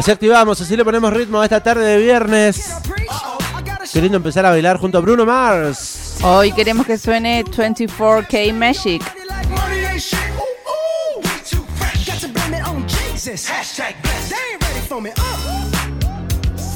Así 0.00 0.10
activamos, 0.10 0.58
así 0.58 0.78
le 0.78 0.82
ponemos 0.82 1.12
ritmo 1.12 1.42
a 1.42 1.44
esta 1.44 1.62
tarde 1.62 1.84
de 1.84 1.98
viernes. 1.98 2.74
Qué 3.92 4.00
lindo 4.00 4.16
empezar 4.16 4.46
a 4.46 4.50
bailar 4.50 4.78
junto 4.78 4.96
a 4.96 5.02
Bruno 5.02 5.26
Mars. 5.26 6.16
Hoy 6.22 6.52
queremos 6.52 6.86
que 6.86 6.96
suene 6.96 7.44
24K 7.44 8.54
Magic. 8.54 9.02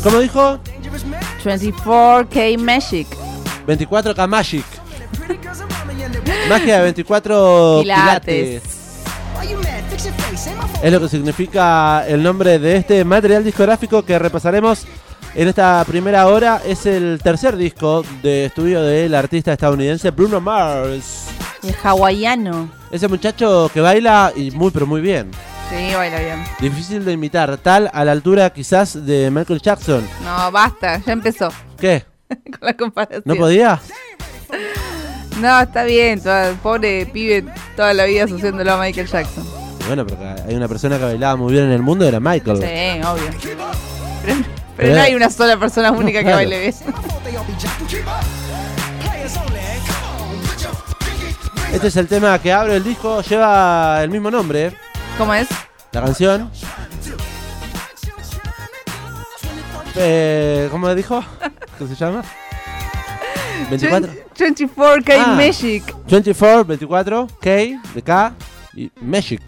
¿Cómo 0.03 0.19
dijo? 0.19 0.59
Dangerous 0.59 1.07
man. 1.07 1.21
24K 1.43 2.59
Magic. 2.59 3.07
24K 3.67 4.29
Magic. 4.29 4.65
Magia 6.51 6.77
de 6.77 6.83
24 6.83 7.79
Pilates. 7.81 8.61
pilates. 8.61 8.84
Es 10.83 10.93
lo 10.93 11.01
que 11.01 11.09
significa 11.09 12.07
el 12.07 12.23
nombre 12.23 12.59
de 12.59 12.77
este 12.77 13.05
material 13.05 13.43
discográfico 13.43 14.05
que 14.05 14.19
repasaremos 14.19 14.87
en 15.35 15.49
esta 15.49 15.83
primera 15.87 16.27
hora. 16.27 16.61
Es 16.65 16.85
el 16.87 17.21
tercer 17.23 17.57
disco 17.57 18.05
de 18.23 18.47
estudio 18.47 18.83
del 18.83 19.15
artista 19.15 19.53
estadounidense 19.53 20.11
Bruno 20.11 20.41
Mars. 20.41 21.27
El 21.63 21.75
hawaiano. 21.83 22.69
Ese 22.91 23.09
muchacho 23.09 23.71
que 23.73 23.81
baila 23.81 24.33
y 24.37 24.51
muy 24.51 24.71
pero 24.71 24.87
muy 24.87 25.01
bien. 25.01 25.31
Sí, 25.71 25.95
baila 25.95 26.19
bien. 26.19 26.45
Difícil 26.61 27.05
de 27.05 27.13
imitar, 27.13 27.57
tal 27.57 27.91
a 27.93 28.05
la 28.05 28.13
altura 28.13 28.51
quizás 28.51 29.07
de 29.07 29.31
Michael 29.31 29.63
Jackson. 29.63 30.07
No, 30.23 30.53
basta, 30.53 30.99
ya 30.99 31.13
empezó 31.15 31.49
¿Qué? 31.79 32.05
con 32.29 32.61
la 32.61 32.77
comparación. 32.77 33.23
¿No 33.25 33.37
podía? 33.37 33.81
No, 35.41 35.61
está 35.61 35.85
bien, 35.85 36.21
pobre 36.63 37.07
pibe 37.07 37.45
toda 37.77 37.93
la 37.95 38.05
vida 38.05 38.25
asociándolo 38.25 38.75
a 38.75 38.79
Michael 38.79 39.09
Jackson. 39.09 39.64
Bueno, 39.87 40.07
porque 40.07 40.25
hay 40.25 40.55
una 40.55 40.67
persona 40.69 40.99
que 40.99 41.05
bailaba 41.05 41.37
muy 41.37 41.53
bien 41.53 41.65
en 41.65 41.73
el 41.73 41.83
mundo, 41.83 42.07
era 42.07 42.19
Michael. 42.21 42.57
Sí, 42.59 43.07
obvio. 43.07 43.31
Pero, 44.77 44.95
no 44.95 45.01
hay 45.03 45.15
una 45.15 45.31
sola 45.31 45.57
persona 45.59 45.93
única 45.93 46.19
que 46.19 46.25
Claro. 46.25 46.37
baile 46.39 46.61
bien. 46.61 46.75
Este 51.73 51.89
es 51.89 51.97
el 51.97 52.07
tema 52.07 52.39
que 52.41 52.53
abre 52.53 52.77
el 52.77 52.85
disco, 52.85 53.21
lleva 53.23 54.01
el 54.03 54.11
mismo 54.11 54.31
nombre, 54.31 54.73
¿Cómo 55.19 55.35
es? 55.35 55.49
la 55.93 56.03
canción. 56.03 56.51
Eh, 59.97 60.69
¿Cómo 60.71 60.93
dijo? 60.95 61.25
¿Qué 61.79 61.87
se 61.89 61.95
llama? 61.97 62.23
24. 63.71 64.13
24K 64.37 65.15
Ah. 65.19 65.35
Magic. 65.37 65.95
24, 66.09 66.65
24, 66.65 67.27
K, 67.41 67.51
de 67.95 68.03
K 68.05 68.35
y 68.75 68.91
Magic. 69.01 69.41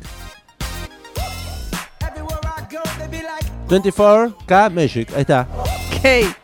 24K 3.68 4.70
Magic, 4.70 5.12
ahí 5.14 5.22
está. 5.22 5.46
Cake. 6.02 6.36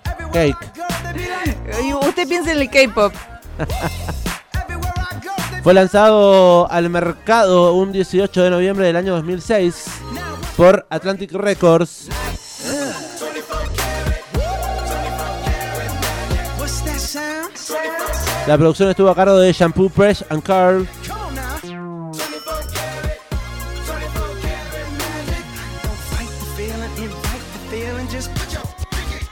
Y 1.82 1.92
Usted 1.92 2.28
piensa 2.28 2.52
en 2.52 2.60
el 2.60 2.70
K-pop. 2.70 3.12
Fue 5.62 5.74
lanzado 5.74 6.70
al 6.70 6.90
mercado 6.90 7.74
un 7.74 7.92
18 7.92 8.42
de 8.42 8.50
noviembre 8.50 8.86
del 8.86 8.96
año 8.96 9.14
2006 9.14 9.84
por 10.56 10.86
Atlantic 10.90 11.32
Records. 11.32 12.08
La 18.48 18.58
producción 18.58 18.90
estuvo 18.90 19.08
a 19.08 19.14
cargo 19.14 19.38
de 19.38 19.52
Shampoo 19.52 19.88
Fresh 19.88 20.24
and 20.28 20.42
Carl. 20.42 20.88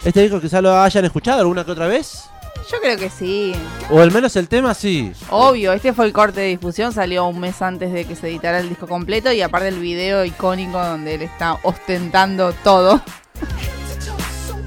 Este 0.04 0.22
disco 0.22 0.40
quizá 0.40 0.62
lo 0.62 0.80
hayan 0.80 1.04
escuchado 1.04 1.40
alguna 1.40 1.64
que 1.64 1.72
otra 1.72 1.86
vez. 1.86 2.24
Yo 2.70 2.80
creo 2.80 2.96
que 2.96 3.10
sí. 3.10 3.52
O 3.90 4.00
al 4.00 4.10
menos 4.10 4.34
el 4.36 4.48
tema 4.48 4.74
sí. 4.74 5.12
Obvio, 5.30 5.72
este 5.72 5.92
fue 5.92 6.06
el 6.06 6.12
corte 6.12 6.40
de 6.40 6.46
difusión, 6.48 6.92
salió 6.92 7.26
un 7.26 7.40
mes 7.40 7.60
antes 7.60 7.92
de 7.92 8.04
que 8.04 8.14
se 8.14 8.28
editara 8.28 8.60
el 8.60 8.68
disco 8.68 8.86
completo 8.86 9.32
y 9.32 9.42
aparte 9.42 9.68
el 9.68 9.78
video 9.78 10.24
icónico 10.24 10.78
donde 10.78 11.14
él 11.14 11.22
está 11.22 11.58
ostentando 11.62 12.52
todo. 12.64 13.02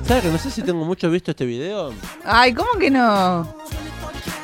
¿Sabes 0.08 0.24
que 0.24 0.30
no 0.30 0.38
sé 0.38 0.52
si 0.52 0.62
tengo 0.62 0.84
mucho 0.84 1.10
visto 1.10 1.32
este 1.32 1.46
video? 1.46 1.94
Ay, 2.26 2.54
¿cómo 2.54 2.72
que 2.78 2.92
no? 2.92 3.56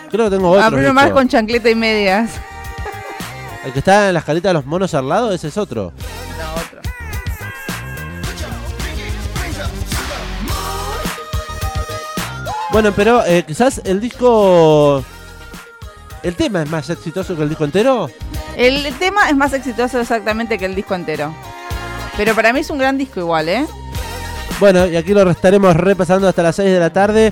Creo 0.09 0.29
que 0.29 0.37
tengo 0.37 0.51
otro. 0.51 0.63
A 0.63 0.69
Bruno 0.69 0.93
Mars 0.93 1.11
con 1.11 1.27
chancleta 1.27 1.69
y 1.69 1.75
medias. 1.75 2.31
El 3.65 3.73
que 3.73 3.79
está 3.79 4.07
en 4.07 4.13
la 4.13 4.19
escalita 4.21 4.47
de 4.47 4.53
los 4.53 4.65
monos 4.65 4.93
al 4.93 5.09
lado, 5.09 5.33
ese 5.33 5.49
es 5.49 5.57
otro. 5.57 5.91
No, 6.37 6.58
Bueno, 12.71 12.91
pero 12.95 13.25
eh, 13.25 13.43
quizás 13.45 13.81
el 13.83 13.99
disco. 13.99 15.03
El 16.21 16.35
tema 16.35 16.63
es 16.63 16.69
más 16.69 16.89
exitoso 16.89 17.35
que 17.35 17.43
el 17.43 17.49
disco 17.49 17.63
entero. 17.63 18.09
El 18.57 18.93
tema 18.95 19.29
es 19.29 19.35
más 19.35 19.53
exitoso 19.53 19.99
exactamente 19.99 20.57
que 20.57 20.65
el 20.65 20.75
disco 20.75 20.93
entero. 20.93 21.33
Pero 22.17 22.35
para 22.35 22.51
mí 22.51 22.59
es 22.59 22.69
un 22.69 22.77
gran 22.77 22.97
disco 22.97 23.21
igual, 23.21 23.47
¿eh? 23.47 23.65
Bueno, 24.59 24.85
y 24.85 24.97
aquí 24.97 25.13
lo 25.13 25.29
estaremos 25.29 25.73
repasando 25.75 26.27
hasta 26.27 26.43
las 26.43 26.57
6 26.57 26.69
de 26.69 26.79
la 26.79 26.91
tarde. 26.91 27.29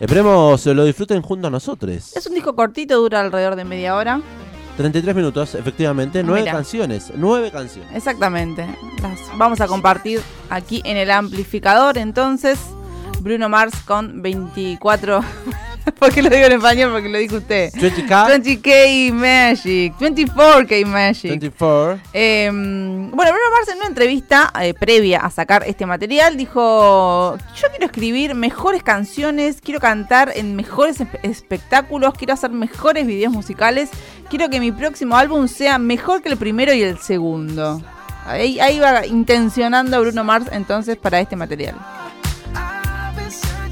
Esperemos 0.00 0.64
lo 0.64 0.84
disfruten 0.84 1.20
junto 1.20 1.48
a 1.48 1.50
nosotros. 1.50 2.16
Es 2.16 2.26
un 2.26 2.34
disco 2.34 2.56
cortito, 2.56 2.96
dura 2.96 3.20
alrededor 3.20 3.54
de 3.54 3.64
media 3.66 3.94
hora. 3.94 4.22
33 4.78 5.14
minutos, 5.14 5.54
efectivamente. 5.54 6.22
Nueve 6.22 6.40
Mira. 6.40 6.52
canciones. 6.52 7.12
Nueve 7.14 7.50
canciones. 7.50 7.94
Exactamente. 7.94 8.66
Las 9.02 9.18
vamos 9.36 9.60
a 9.60 9.66
compartir 9.66 10.22
aquí 10.48 10.80
en 10.86 10.96
el 10.96 11.10
amplificador. 11.10 11.98
Entonces, 11.98 12.58
Bruno 13.20 13.48
Mars 13.48 13.74
con 13.86 14.22
24. 14.22 15.20
¿Por 15.98 16.12
qué 16.12 16.22
lo 16.22 16.28
digo 16.30 16.46
en 16.46 16.52
español? 16.52 16.92
Porque 16.92 17.08
lo 17.08 17.18
dijo 17.18 17.36
usted. 17.36 17.72
20K. 17.72 18.28
20K 18.42 19.12
Magic. 19.12 19.94
24K 19.98 20.86
Magic. 20.86 21.30
24. 21.30 22.00
Eh, 22.12 22.48
bueno, 22.52 23.12
Bruno 23.32 23.50
Mars 23.52 23.68
en 23.70 23.78
una 23.78 23.86
entrevista 23.86 24.52
eh, 24.60 24.74
previa 24.74 25.20
a 25.20 25.30
sacar 25.30 25.64
este 25.66 25.86
material 25.86 26.36
dijo, 26.36 27.36
yo 27.56 27.68
quiero 27.70 27.86
escribir 27.86 28.34
mejores 28.34 28.82
canciones, 28.82 29.60
quiero 29.62 29.80
cantar 29.80 30.32
en 30.34 30.54
mejores 30.54 31.00
espe- 31.00 31.18
espectáculos, 31.22 32.14
quiero 32.16 32.34
hacer 32.34 32.50
mejores 32.50 33.06
videos 33.06 33.32
musicales, 33.32 33.90
quiero 34.28 34.48
que 34.50 34.60
mi 34.60 34.72
próximo 34.72 35.16
álbum 35.16 35.48
sea 35.48 35.78
mejor 35.78 36.22
que 36.22 36.28
el 36.28 36.36
primero 36.36 36.72
y 36.72 36.82
el 36.82 36.98
segundo. 36.98 37.82
Ahí, 38.26 38.60
ahí 38.60 38.78
va 38.78 39.06
intencionando 39.06 39.98
Bruno 40.00 40.24
Mars 40.24 40.46
entonces 40.52 40.96
para 40.96 41.20
este 41.20 41.36
material. 41.36 41.74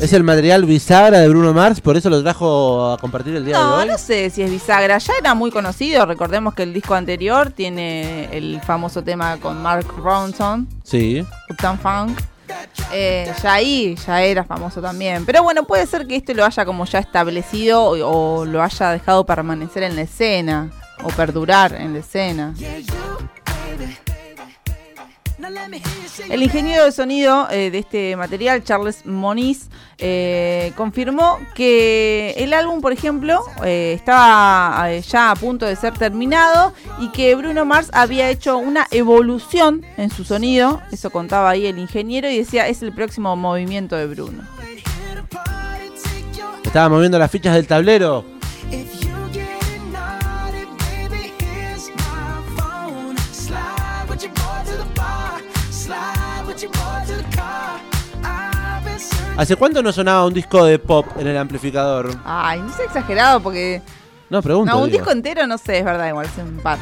Es 0.00 0.12
el 0.12 0.23
material 0.23 0.65
bisagra 0.65 1.19
de 1.19 1.29
Bruno 1.29 1.53
Mars, 1.53 1.81
por 1.81 1.97
eso 1.97 2.09
lo 2.09 2.23
trajo 2.23 2.93
a 2.93 2.99
compartir 2.99 3.35
el 3.35 3.45
día 3.45 3.56
de 3.59 3.62
No, 3.62 3.75
hoy. 3.79 3.89
no 3.89 3.99
sé 3.99 4.31
si 4.31 4.43
es 4.43 4.50
bisagra. 4.50 4.97
Ya 4.99 5.12
era 5.19 5.35
muy 5.35 5.50
conocido. 5.50 6.06
Recordemos 6.06 6.55
que 6.55 6.62
el 6.62 6.73
disco 6.73 6.95
anterior 6.95 7.50
tiene 7.50 8.29
el 8.37 8.61
famoso 8.61 9.03
tema 9.03 9.39
con 9.39 9.61
Mark 9.61 9.87
Ronson, 9.99 10.69
Sí. 10.85 11.27
Uptown 11.50 11.79
Funk. 11.81 12.21
Eh, 12.93 13.31
ya 13.43 13.53
ahí 13.55 13.97
ya 14.06 14.23
era 14.23 14.45
famoso 14.45 14.81
también. 14.81 15.27
Pero 15.27 15.43
bueno, 15.43 15.65
puede 15.65 15.85
ser 15.87 16.06
que 16.06 16.15
este 16.17 16.33
lo 16.33 16.44
haya 16.44 16.65
como 16.65 16.85
ya 16.85 17.01
establecido 17.01 17.83
o, 17.83 18.39
o 18.41 18.44
lo 18.44 18.62
haya 18.62 18.91
dejado 18.91 19.27
permanecer 19.27 19.83
en 19.83 19.97
la 19.97 20.03
escena 20.03 20.71
o 21.03 21.09
perdurar 21.09 21.75
en 21.75 21.93
la 21.94 21.99
escena. 21.99 22.55
El 26.29 26.43
ingeniero 26.43 26.85
de 26.85 26.93
sonido 26.93 27.49
eh, 27.50 27.70
de 27.70 27.79
este 27.79 28.17
material, 28.17 28.64
Charles 28.64 29.06
Moniz, 29.06 29.69
eh, 29.99 30.73
confirmó 30.76 31.38
que 31.55 32.35
el 32.38 32.52
álbum, 32.52 32.81
por 32.81 32.93
ejemplo, 32.93 33.40
eh, 33.64 33.93
estaba 33.96 34.90
ya 34.99 35.31
a 35.31 35.37
punto 35.37 35.64
de 35.67 35.76
ser 35.76 35.94
terminado 35.94 36.73
y 36.99 37.11
que 37.11 37.35
Bruno 37.35 37.64
Mars 37.64 37.90
había 37.93 38.31
hecho 38.31 38.58
una 38.58 38.87
evolución 38.90 39.85
en 39.96 40.11
su 40.11 40.25
sonido. 40.25 40.82
Eso 40.90 41.11
contaba 41.11 41.50
ahí 41.50 41.67
el 41.67 41.79
ingeniero 41.79 42.29
y 42.29 42.38
decía, 42.38 42.67
es 42.67 42.82
el 42.82 42.93
próximo 42.93 43.34
movimiento 43.37 43.96
de 43.96 44.06
Bruno. 44.06 44.43
Estaba 46.64 46.88
moviendo 46.88 47.19
las 47.19 47.31
fichas 47.31 47.55
del 47.55 47.67
tablero. 47.67 48.38
¿Hace 59.38 59.55
cuánto 59.55 59.85
no 59.85 59.93
sonaba 59.93 60.26
un 60.26 60.35
disco 60.35 60.64
de 60.64 60.81
pop 60.81 61.06
en 61.17 61.29
el 61.29 61.38
amplificador? 61.38 62.11
Ay, 62.25 62.61
no 62.61 62.73
sé 62.73 62.82
exagerado 62.82 63.38
porque. 63.40 63.81
No, 64.29 64.43
pregunto. 64.43 64.73
No, 64.73 64.79
un 64.81 64.87
digo. 64.87 64.99
disco 64.99 65.12
entero 65.12 65.46
no 65.46 65.56
sé, 65.56 65.79
es 65.79 65.85
verdad, 65.85 66.08
igual, 66.08 66.26
es 66.26 66.37
un 66.43 66.58
par. 66.58 66.76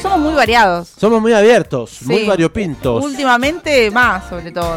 Somos 0.00 0.20
muy 0.20 0.34
variados. 0.34 0.92
Somos 0.96 1.20
muy 1.20 1.32
abiertos, 1.32 2.02
muy 2.02 2.20
Sí. 2.20 2.26
variopintos. 2.28 3.04
Últimamente 3.04 3.90
más, 3.90 4.28
sobre 4.28 4.52
todo. 4.52 4.76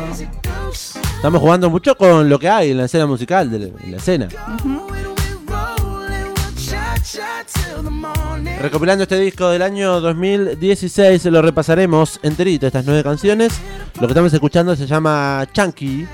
Estamos 0.72 1.40
jugando 1.40 1.70
mucho 1.70 1.96
con 1.96 2.28
lo 2.28 2.40
que 2.40 2.50
hay 2.50 2.72
en 2.72 2.78
la 2.78 2.86
escena 2.86 3.06
musical, 3.06 3.52
de 3.52 3.60
la, 3.60 3.66
en 3.84 3.92
la 3.92 3.98
escena. 3.98 4.28
We 7.86 8.25
Recopilando 8.62 9.04
este 9.04 9.20
disco 9.20 9.50
del 9.50 9.62
año 9.62 10.00
2016, 10.02 11.26
lo 11.26 11.42
repasaremos 11.42 12.20
enterito, 12.24 12.66
estas 12.66 12.86
nueve 12.86 13.04
canciones. 13.04 13.54
Lo 13.96 14.08
que 14.08 14.14
estamos 14.14 14.34
escuchando 14.34 14.76
se 14.76 14.88
llama 14.88 15.46
Chunky. 15.54 16.08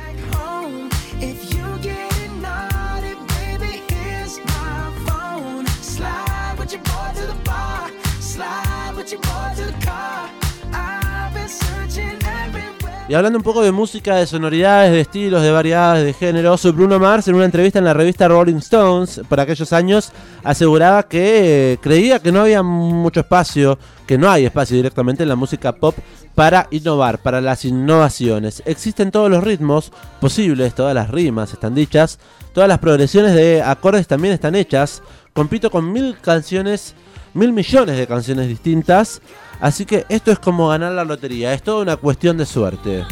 Y 13.12 13.13
hablando 13.13 13.40
un 13.40 13.44
poco 13.44 13.62
de 13.62 13.74
música, 13.74 14.16
de 14.16 14.25
sonoridades, 14.25 14.94
de 14.94 15.02
estilos, 15.02 15.42
de 15.42 15.52
variedades, 15.52 16.06
de 16.06 16.13
géneros, 16.13 16.63
Bruno 16.74 16.98
Mars 16.98 17.28
en 17.28 17.36
una 17.36 17.44
entrevista 17.44 17.78
en 17.78 17.84
la 17.84 17.94
revista 17.94 18.30
Rolling 18.30 18.56
Stones 18.60 19.19
por 19.28 19.38
aquellos 19.38 19.74
años 19.74 20.13
aseguraba 20.46 21.04
que 21.04 21.74
eh, 21.74 21.78
creía 21.81 22.19
que 22.19 22.31
no 22.31 22.40
había 22.40 22.63
mucho 22.63 23.19
espacio, 23.19 23.78
que 24.08 24.18
no 24.18 24.31
hay 24.31 24.46
espacio 24.46 24.78
directamente 24.78 25.24
en 25.24 25.30
la 25.30 25.36
música 25.36 25.74
pop 25.74 25.94
para 26.36 26.69
innovar, 26.72 27.22
para 27.22 27.42
las 27.42 27.66
innovaciones. 27.66 28.63
Existen 28.66 29.12
todos 29.12 29.30
los 29.30 29.44
ritmos 29.44 29.92
posibles, 30.22 30.74
todas 30.74 30.96
las 30.96 31.10
rimas 31.10 31.52
están 31.52 31.75
dichas, 31.75 32.18
todas 32.54 32.69
las 32.69 32.80
progresiones 32.80 33.36
de 33.36 33.62
acordes 33.62 34.08
también 34.08 34.34
están 34.34 34.56
hechas. 34.56 35.04
Compito 35.34 35.69
con 35.69 35.92
mil 35.92 36.16
canciones, 36.22 36.96
mil 37.33 37.54
millones 37.54 37.98
de 37.98 38.07
canciones 38.07 38.48
distintas. 38.48 39.22
Así 39.60 39.86
que 39.86 40.06
esto 40.10 40.31
es 40.31 40.39
como 40.39 40.69
ganar 40.69 40.92
la 40.92 41.04
lotería, 41.06 41.54
es 41.54 41.62
toda 41.62 41.81
una 41.81 41.95
cuestión 41.95 42.38
de 42.38 42.45
suerte. 42.45 43.06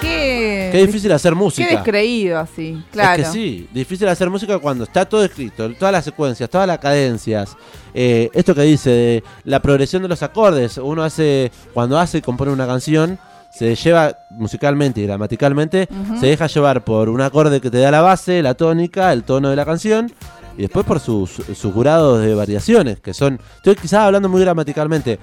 Qué, 0.00 0.68
Qué 0.70 0.86
difícil 0.86 1.10
hacer 1.12 1.32
qué 1.32 1.38
música. 1.38 1.68
descreído 1.68 2.38
así, 2.38 2.82
claro. 2.92 3.22
Es 3.22 3.28
que 3.28 3.32
sí, 3.32 3.68
difícil 3.72 4.06
hacer 4.08 4.28
música 4.28 4.58
cuando 4.58 4.84
está 4.84 5.04
todo 5.06 5.24
escrito, 5.24 5.72
todas 5.74 5.92
las 5.92 6.04
secuencias, 6.04 6.50
todas 6.50 6.66
las 6.66 6.78
cadencias. 6.78 7.56
Eh, 7.94 8.28
esto 8.34 8.54
que 8.54 8.62
dice 8.62 8.90
de 8.90 9.24
la 9.44 9.60
progresión 9.60 10.02
de 10.02 10.08
los 10.08 10.22
acordes, 10.22 10.78
uno 10.78 11.02
hace, 11.02 11.50
cuando 11.72 11.98
hace 11.98 12.18
y 12.18 12.22
compone 12.22 12.52
una 12.52 12.66
canción, 12.66 13.18
se 13.50 13.74
lleva 13.76 14.18
musicalmente 14.30 15.00
y 15.00 15.06
gramaticalmente, 15.06 15.88
se 16.18 16.26
deja 16.26 16.48
llevar 16.48 16.84
por 16.84 17.08
un 17.08 17.20
acorde 17.20 17.60
que 17.60 17.70
te 17.70 17.78
da 17.78 17.90
la 17.92 18.02
base, 18.02 18.42
la 18.42 18.54
tónica, 18.54 19.12
el 19.12 19.22
tono 19.22 19.48
de 19.50 19.56
la 19.56 19.64
canción. 19.64 20.12
Y 20.56 20.62
después 20.62 20.86
por 20.86 21.00
sus, 21.00 21.30
sus 21.30 21.74
grados 21.74 22.20
de 22.20 22.34
variaciones, 22.34 23.00
que 23.00 23.12
son. 23.14 23.40
Estoy 23.56 23.74
quizás 23.76 24.00
hablando 24.00 24.28
muy 24.28 24.40
gramaticalmente, 24.40 25.18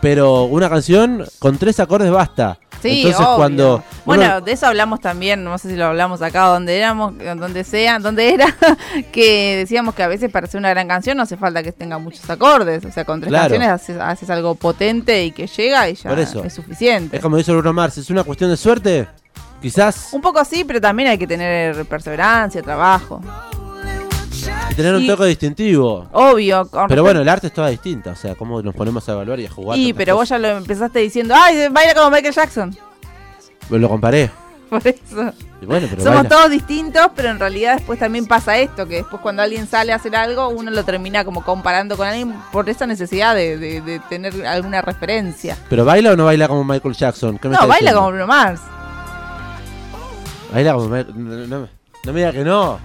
pero 0.00 0.44
una 0.44 0.68
canción 0.68 1.24
con 1.38 1.56
tres 1.58 1.78
acordes 1.80 2.10
basta. 2.10 2.58
Sí, 2.82 2.98
Entonces 3.02 3.20
obvio. 3.20 3.36
cuando. 3.36 3.84
Bueno, 4.04 4.40
de 4.42 4.52
eso 4.52 4.66
hablamos 4.66 5.00
también, 5.00 5.42
no 5.42 5.56
sé 5.56 5.70
si 5.70 5.76
lo 5.76 5.86
hablamos 5.86 6.20
acá 6.20 6.46
donde 6.48 6.76
éramos, 6.76 7.14
donde 7.16 7.64
sea, 7.64 7.98
donde 7.98 8.34
era, 8.34 8.46
que 9.12 9.56
decíamos 9.56 9.94
que 9.94 10.02
a 10.02 10.08
veces 10.08 10.30
para 10.30 10.46
hacer 10.46 10.58
una 10.58 10.68
gran 10.70 10.86
canción 10.88 11.16
no 11.16 11.22
hace 11.22 11.38
falta 11.38 11.62
que 11.62 11.72
tenga 11.72 11.96
muchos 11.98 12.28
acordes, 12.28 12.84
o 12.84 12.90
sea, 12.92 13.04
con 13.06 13.20
tres 13.20 13.30
Claro. 13.30 13.44
canciones 13.44 13.68
haces, 13.70 13.96
haces 13.98 14.28
algo 14.28 14.54
potente 14.56 15.24
y 15.24 15.30
que 15.32 15.46
llega 15.46 15.88
y 15.88 15.94
ya 15.94 16.10
Por 16.10 16.18
eso. 16.18 16.44
es 16.44 16.52
suficiente. 16.52 17.16
Es 17.16 17.22
como 17.22 17.38
dice 17.38 17.52
Bruno 17.52 17.72
Mars, 17.72 17.96
es 17.96 18.10
una 18.10 18.22
cuestión 18.24 18.50
de 18.50 18.56
suerte. 18.58 19.08
Quizás 19.62 20.08
Un 20.12 20.20
poco 20.20 20.38
así, 20.40 20.62
pero 20.64 20.78
también 20.78 21.08
hay 21.08 21.16
que 21.16 21.26
tener 21.26 21.86
perseverancia, 21.86 22.60
trabajo. 22.60 23.22
Y 24.70 24.74
tener 24.74 24.94
un 24.94 25.06
toque 25.06 25.24
distintivo. 25.26 26.06
Obvio. 26.12 26.66
con 26.68 26.88
Pero 26.88 27.02
bueno, 27.02 27.20
el 27.20 27.28
arte 27.28 27.48
es 27.48 27.52
toda 27.52 27.68
distinta. 27.68 28.10
O 28.12 28.16
sea, 28.16 28.34
cómo 28.34 28.60
nos 28.62 28.74
ponemos 28.74 29.08
a 29.08 29.12
evaluar 29.12 29.40
y 29.40 29.46
a 29.46 29.50
jugar. 29.50 29.78
Y, 29.78 29.86
tantas 29.92 29.98
pero 29.98 30.16
vos 30.16 30.28
ya 30.28 30.38
lo 30.38 30.48
empezaste 30.48 30.98
diciendo, 31.00 31.34
¡ay, 31.36 31.68
baila 31.70 31.94
como 31.94 32.10
Michael 32.10 32.34
Jackson! 32.34 32.76
Lo 33.70 33.88
comparé. 33.88 34.30
Por 34.70 34.86
eso. 34.86 35.32
Y 35.62 35.66
bueno, 35.66 35.86
pero 35.88 36.02
Somos 36.02 36.22
baila. 36.22 36.28
todos 36.28 36.50
distintos, 36.50 37.06
pero 37.14 37.28
en 37.30 37.38
realidad 37.38 37.76
después 37.76 37.98
también 37.98 38.26
pasa 38.26 38.58
esto, 38.58 38.86
que 38.86 38.96
después 38.96 39.22
cuando 39.22 39.42
alguien 39.42 39.66
sale 39.68 39.92
a 39.92 39.96
hacer 39.96 40.16
algo, 40.16 40.48
uno 40.48 40.70
lo 40.70 40.84
termina 40.84 41.24
como 41.24 41.44
comparando 41.44 41.96
con 41.96 42.06
alguien 42.08 42.34
por 42.50 42.68
esa 42.68 42.86
necesidad 42.86 43.34
de, 43.34 43.56
de- 43.58 43.80
de 43.80 44.00
tener 44.08 44.46
alguna 44.46 44.82
referencia. 44.82 45.56
¿Pero 45.70 45.84
baila 45.84 46.12
o 46.12 46.16
no 46.16 46.24
baila 46.24 46.48
como 46.48 46.64
Michael 46.64 46.94
Jackson? 46.94 47.38
¿Qué 47.38 47.48
me 47.48 47.54
No, 47.54 47.60
baila 47.60 47.76
diciendo? 47.76 47.98
como 48.00 48.08
Bruno 48.10 48.26
Mars. 48.26 48.60
Baila 50.52 50.72
como 50.74 50.88
no, 50.88 51.68
no 52.04 52.12
me 52.12 52.18
diga 52.20 52.32
que 52.32 52.44
no. 52.44 52.78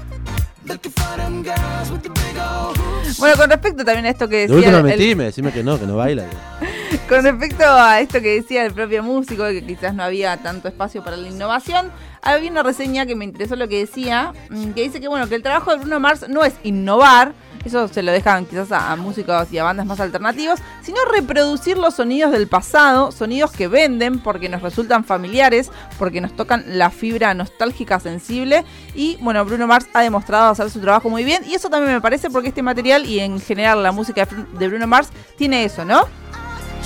Bueno, 3.18 3.36
con 3.38 3.50
respecto 3.50 3.84
también 3.84 4.06
a 4.06 4.10
esto 4.10 4.28
que 4.30 4.48
De 4.48 4.56
decía... 4.56 4.78
el- 4.78 4.84
mentime, 4.84 5.24
decime 5.26 5.52
que 5.52 5.64
no, 5.64 5.80
que 5.80 5.86
no 5.86 5.96
baila. 5.96 6.26
Con 7.08 7.24
respecto 7.24 7.64
a 7.66 8.00
esto 8.02 8.22
que 8.22 8.36
decía 8.36 8.66
el 8.66 8.74
propio 8.74 9.02
músico, 9.04 9.44
de 9.44 9.60
que 9.62 9.66
quizás 9.66 9.94
no 9.96 10.04
había 10.04 10.38
tanto 10.38 10.68
espacio 10.68 11.04
para 11.04 11.18
la 11.18 11.28
innovación, 11.28 11.92
había 12.22 12.52
una 12.52 12.62
reseña 12.64 13.06
que 13.08 13.16
me 13.16 13.26
interesó 13.26 13.56
lo 13.56 13.68
que 13.68 13.80
decía, 13.80 14.34
mm, 14.50 14.72
que 14.72 14.82
dice 14.84 15.00
que 15.02 15.08
bueno, 15.08 15.28
que 15.28 15.36
el 15.36 15.42
trabajo 15.44 15.72
de 15.72 15.78
Bruno 15.78 16.00
Mars 16.00 16.26
no 16.30 16.44
es 16.44 16.54
innovar, 16.64 17.34
eso 17.66 17.88
se 17.88 18.04
lo 18.04 18.12
dejan 18.12 18.46
quizás 18.46 18.72
a, 18.72 18.96
músicos 18.96 19.52
y 19.52 19.58
a 19.58 19.64
bandas 19.64 19.86
más 19.86 20.00
alternativos, 20.00 20.60
sino 20.82 20.98
reproducir 21.06 21.78
los 21.78 21.96
sonidos 21.96 22.32
del 22.32 22.48
pasado, 22.48 23.12
sonidos 23.12 23.52
que 23.52 23.68
venden 23.68 24.20
porque 24.20 24.50
nos 24.50 24.62
resultan 24.62 25.04
familiares, 25.04 25.72
porque 25.98 26.22
nos 26.22 26.36
tocan 26.36 26.64
la 26.68 26.90
fibra 26.90 27.34
nostálgica 27.34 28.00
sensible 28.00 28.64
y 28.96 29.18
bueno, 29.22 29.44
Bruno 29.46 29.68
Mars 29.68 29.88
ha 29.94 30.02
demostrado 30.02 30.52
hacer 30.52 30.70
su 30.70 30.80
trabajo 30.80 31.10
muy 31.10 31.24
bien 31.24 31.44
y 31.48 31.56
eso 31.56 31.70
también 31.70 31.94
me 31.94 32.02
parece 32.02 32.30
porque 32.30 32.50
este 32.50 32.64
material 32.64 33.06
y 33.06 33.20
en 33.20 33.40
general 33.40 33.84
la 33.84 33.92
música 33.92 34.28
de 34.58 34.68
Bruno 34.68 34.88
Mars 34.88 35.10
tiene 35.38 35.66
eso, 35.66 35.86
¿no? 35.86 36.06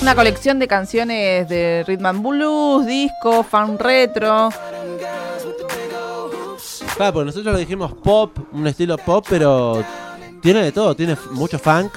Una 0.02 0.14
colección 0.14 0.58
de 0.58 0.68
canciones 0.68 1.48
de 1.48 1.84
rhythm 1.86 2.06
and 2.06 2.22
blues, 2.22 2.86
disco, 2.86 3.42
fan 3.42 3.78
retro. 3.78 4.50
Claro, 6.96 7.12
porque 7.12 7.26
nosotros 7.26 7.54
le 7.54 7.60
dijimos 7.60 7.92
pop, 7.92 8.36
un 8.52 8.66
estilo 8.66 8.96
pop, 8.98 9.26
pero 9.28 9.82
tiene 10.44 10.62
de 10.62 10.72
todo. 10.72 10.94
Tiene 10.94 11.16
mucho 11.30 11.58
funk. 11.58 11.94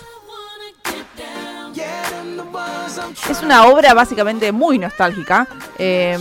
Es 3.30 3.44
una 3.44 3.66
obra 3.66 3.94
básicamente 3.94 4.54
muy 4.54 4.80
nostálgica, 4.80 5.46
eh, 5.78 6.18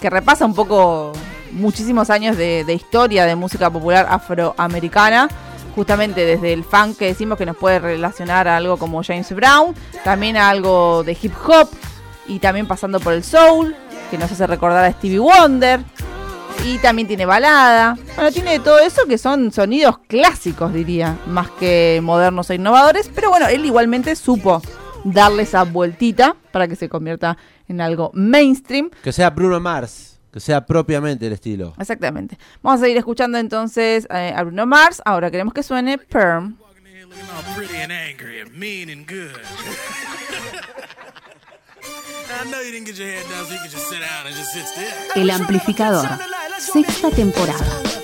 que 0.00 0.10
repasa 0.10 0.44
un 0.44 0.56
poco 0.56 1.12
muchísimos 1.52 2.10
años 2.10 2.36
de 2.36 2.74
historia 2.74 3.26
de 3.26 3.36
música 3.36 3.70
popular 3.70 4.08
afroamericana, 4.10 5.28
justamente 5.76 6.26
desde 6.26 6.52
el 6.52 6.64
funk 6.64 6.98
que 6.98 7.06
decimos 7.06 7.38
que 7.38 7.46
nos 7.46 7.56
puede 7.56 7.78
relacionar 7.78 8.48
a 8.48 8.56
algo 8.56 8.76
como 8.76 9.04
James 9.04 9.32
Brown, 9.32 9.72
también 10.02 10.36
a 10.36 10.50
algo 10.50 11.04
de 11.04 11.16
hip 11.20 11.32
hop 11.46 11.68
y 12.26 12.40
también 12.40 12.66
pasando 12.66 12.98
por 12.98 13.12
el 13.12 13.22
soul, 13.22 13.76
que 14.10 14.18
nos 14.18 14.32
hace 14.32 14.48
recordar 14.48 14.84
a 14.84 14.92
Stevie 14.92 15.20
Wonder. 15.20 15.84
Y 16.64 16.78
también 16.78 17.08
tiene 17.08 17.26
balada. 17.26 17.98
Bueno, 18.14 18.30
tiene 18.30 18.60
todo 18.60 18.78
eso 18.78 19.02
que 19.06 19.18
son 19.18 19.52
sonidos 19.52 19.98
clásicos, 20.06 20.72
diría, 20.72 21.18
más 21.26 21.50
que 21.50 22.00
modernos 22.02 22.50
e 22.50 22.54
innovadores. 22.54 23.10
Pero 23.14 23.30
bueno, 23.30 23.48
él 23.48 23.64
igualmente 23.64 24.14
supo 24.16 24.62
darle 25.04 25.42
esa 25.42 25.64
vueltita 25.64 26.36
para 26.52 26.68
que 26.68 26.76
se 26.76 26.88
convierta 26.88 27.36
en 27.68 27.80
algo 27.80 28.10
mainstream. 28.14 28.90
Que 29.02 29.12
sea 29.12 29.30
Bruno 29.30 29.60
Mars. 29.60 30.20
Que 30.32 30.40
sea 30.40 30.64
propiamente 30.64 31.26
el 31.26 31.34
estilo. 31.34 31.74
Exactamente. 31.78 32.38
Vamos 32.62 32.80
a 32.80 32.84
seguir 32.84 32.96
escuchando 32.96 33.38
entonces 33.38 34.06
eh, 34.10 34.32
a 34.34 34.42
Bruno 34.42 34.64
Mars. 34.64 35.02
Ahora 35.04 35.30
queremos 35.30 35.52
que 35.52 35.62
suene 35.62 35.98
Perm. 35.98 36.56
El 45.14 45.30
amplificador. 45.30 46.08
Sexta 46.58 47.10
temporada. 47.10 48.01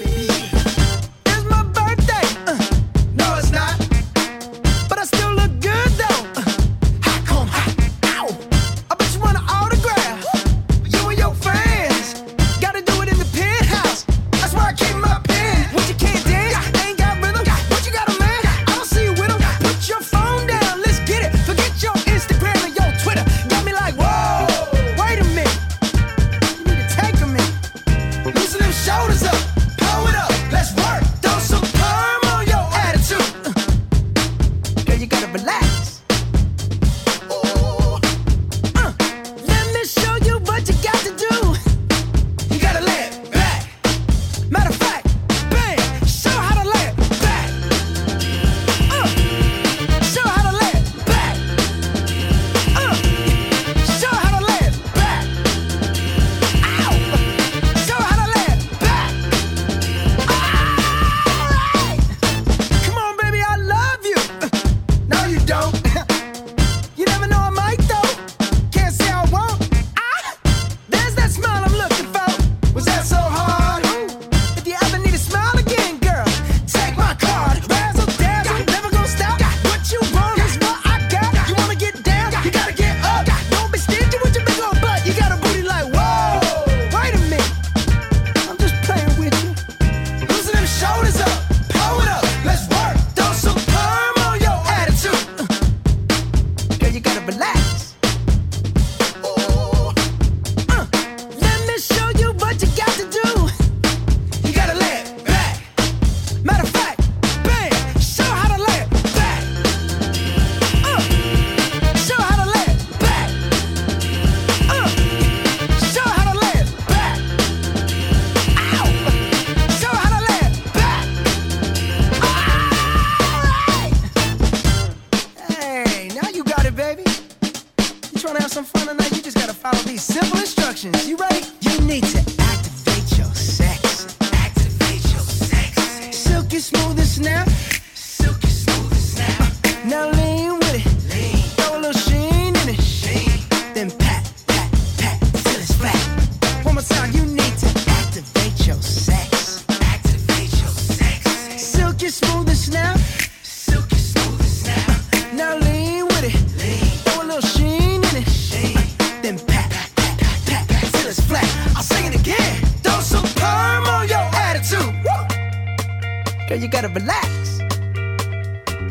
Girl, 166.48 166.56
you 166.56 166.68
gotta 166.68 166.88
relax. 166.88 167.60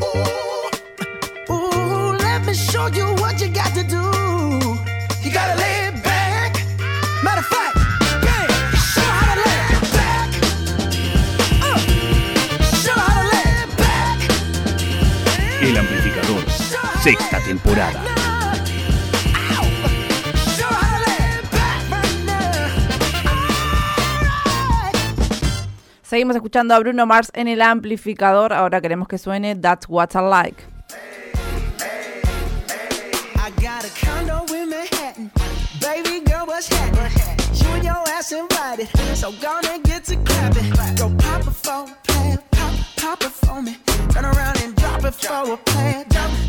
Ooh, 0.00 1.52
ooh, 1.52 2.12
let 2.16 2.46
me 2.46 2.54
show 2.54 2.86
you 2.86 3.06
what 3.16 3.40
you 3.40 3.48
got 3.48 3.74
to 3.74 3.82
do. 3.82 4.04
You 5.24 5.32
gotta 5.32 5.58
lay 5.58 5.90
back. 6.04 6.54
Matter 7.24 7.40
of 7.40 7.46
fact, 7.46 7.76
show 8.78 9.00
how 9.00 9.34
to 9.34 9.40
lay 9.40 9.74
back. 9.90 10.30
Uh, 11.60 11.78
show 12.78 12.94
how 12.94 13.22
to 13.22 13.28
lay 13.34 13.66
back. 13.76 14.18
El 15.60 15.76
amplificador, 15.78 16.44
sexta 17.02 17.40
temporada. 17.40 18.17
Seguimos 26.08 26.36
escuchando 26.36 26.72
a 26.72 26.78
Bruno 26.78 27.04
Mars 27.04 27.30
en 27.34 27.48
el 27.48 27.60
amplificador. 27.60 28.54
Ahora 28.54 28.80
queremos 28.80 29.08
que 29.08 29.18
suene 29.18 29.54
That's 29.56 29.86
What 29.90 30.08
I 30.14 30.20
Like. 30.22 30.62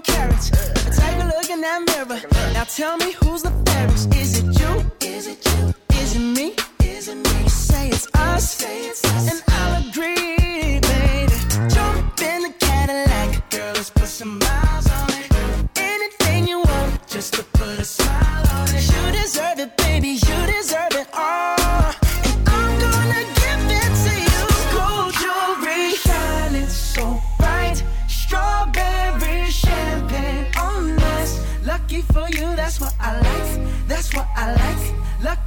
24 0.00 0.02
carats. 0.02 0.50
Take 0.96 1.22
a 1.22 1.26
look 1.26 1.50
in 1.50 1.60
that 1.60 1.82
mirror. 1.86 2.20
Now 2.52 2.64
tell 2.64 2.96
me 2.98 3.12
who's 3.12 3.42
the 3.42 3.50
fairest. 3.66 4.14
Is 4.14 4.38
it 4.38 4.60
you? 4.60 4.90
Is 5.00 5.26
it 5.26 5.44
you? 5.44 5.74
Is 5.98 6.16
it 6.16 6.20
me? 6.20 6.54
Is 6.80 7.08
it 7.08 7.16
me? 7.16 7.42
You 7.42 7.48
say 7.48 7.88
it's 7.88 8.08
us. 8.14 8.54
Say 8.54 8.88
it's 8.88 9.04
us. 9.04 9.32
And 9.32 9.47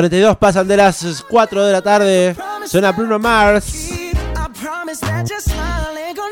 42 0.00 0.38
pasan 0.38 0.66
de 0.66 0.78
las 0.78 1.22
4 1.28 1.66
de 1.66 1.72
la 1.72 1.82
tarde. 1.82 2.34
Suena 2.64 2.90
Bruno 2.92 3.18
Mars. 3.18 3.90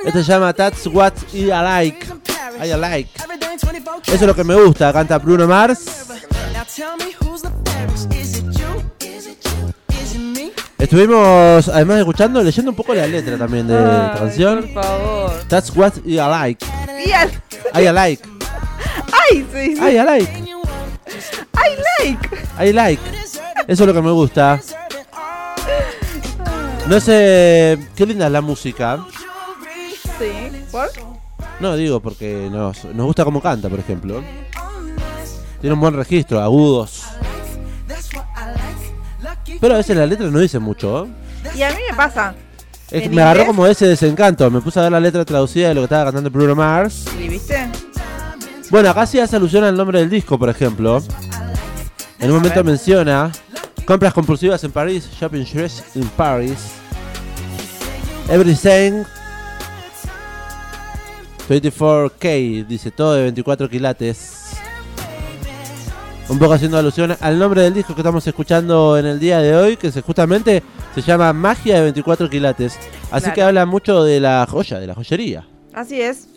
Esto 0.06 0.24
se 0.24 0.32
llama 0.32 0.54
That's 0.54 0.86
What 0.86 1.12
I 1.34 1.44
Like. 1.44 2.06
I 2.64 2.68
Like. 2.78 3.10
Eso 4.06 4.14
es 4.14 4.22
lo 4.22 4.34
que 4.34 4.42
me 4.42 4.54
gusta. 4.54 4.90
Canta 4.90 5.18
Bruno 5.18 5.46
Mars. 5.46 5.84
Estuvimos 10.78 11.68
además 11.68 11.98
escuchando, 11.98 12.42
leyendo 12.42 12.70
un 12.70 12.76
poco 12.76 12.94
la 12.94 13.06
letra 13.06 13.36
también 13.36 13.68
de 13.68 13.76
Ay, 13.76 14.18
canción. 14.18 14.70
Por 14.72 14.82
favor. 14.82 15.32
That's 15.48 15.76
what 15.76 15.92
I 16.06 16.16
like. 16.16 16.64
I 17.74 17.92
like. 17.92 18.22
¡Ay! 19.12 19.46
Sí, 19.52 19.76
sí. 19.76 19.82
I 19.82 20.02
like. 20.02 20.48
like. 21.98 22.28
I 22.58 22.72
like. 22.72 23.17
Eso 23.68 23.82
es 23.82 23.86
lo 23.86 23.92
que 23.92 24.00
me 24.00 24.10
gusta. 24.10 24.58
No 26.88 26.98
sé, 27.00 27.78
qué 27.94 28.06
linda 28.06 28.26
es 28.26 28.32
la 28.32 28.40
música. 28.40 29.04
Sí. 30.18 30.64
¿Por? 30.72 30.88
No, 31.60 31.76
digo 31.76 32.00
porque 32.00 32.48
nos, 32.50 32.86
nos 32.86 33.04
gusta 33.04 33.24
cómo 33.24 33.42
canta, 33.42 33.68
por 33.68 33.78
ejemplo. 33.78 34.22
Tiene 35.60 35.74
un 35.74 35.80
buen 35.80 35.92
registro, 35.92 36.40
agudos. 36.40 37.04
Pero 39.60 39.74
a 39.74 39.76
veces 39.76 39.94
la 39.98 40.06
letra 40.06 40.28
no 40.28 40.38
dice 40.38 40.58
mucho. 40.58 41.06
Y 41.54 41.62
a 41.62 41.68
mí 41.68 41.76
me 41.90 41.94
pasa. 41.94 42.34
Es 42.90 43.02
que 43.02 43.08
¿En 43.08 43.14
me 43.14 43.20
agarró 43.20 43.44
como 43.44 43.66
ese 43.66 43.86
desencanto. 43.86 44.50
Me 44.50 44.62
puse 44.62 44.80
a 44.80 44.84
ver 44.84 44.92
la 44.92 45.00
letra 45.00 45.26
traducida 45.26 45.68
de 45.68 45.74
lo 45.74 45.82
que 45.82 45.84
estaba 45.84 46.04
cantando 46.04 46.30
Bruno 46.30 46.54
Mars. 46.54 47.04
¿Y 47.20 47.28
viste? 47.28 47.68
Bueno, 48.70 48.88
acá 48.88 49.04
sí 49.04 49.20
hace 49.20 49.36
alusión 49.36 49.64
al 49.64 49.76
nombre 49.76 49.98
del 49.98 50.08
disco, 50.08 50.38
por 50.38 50.48
ejemplo. 50.48 51.02
En 52.18 52.30
un 52.30 52.36
momento 52.38 52.64
menciona 52.64 53.30
compras 53.88 54.12
compulsivas 54.12 54.62
en 54.64 54.70
París, 54.70 55.08
shopping 55.18 55.40
stress 55.46 55.82
in 55.96 56.06
Paris. 56.10 56.72
Everything 58.28 59.02
24K, 61.48 62.66
dice 62.66 62.90
todo 62.90 63.14
de 63.14 63.22
24 63.22 63.66
quilates. 63.70 64.50
Un 66.28 66.38
poco 66.38 66.52
haciendo 66.52 66.76
alusión 66.76 67.16
al 67.18 67.38
nombre 67.38 67.62
del 67.62 67.72
disco 67.72 67.94
que 67.94 68.02
estamos 68.02 68.26
escuchando 68.26 68.98
en 68.98 69.06
el 69.06 69.18
día 69.18 69.38
de 69.38 69.56
hoy, 69.56 69.78
que 69.78 69.90
se, 69.90 70.02
justamente 70.02 70.62
se 70.94 71.00
llama 71.00 71.32
Magia 71.32 71.76
de 71.76 71.82
24 71.84 72.28
quilates. 72.28 72.78
Así 73.10 73.22
Claro. 73.22 73.34
que 73.34 73.42
habla 73.42 73.64
mucho 73.64 74.04
de 74.04 74.20
la 74.20 74.46
joya, 74.46 74.78
de 74.78 74.86
la 74.86 74.94
joyería. 74.94 75.46
Así 75.72 75.98
es. 75.98 76.28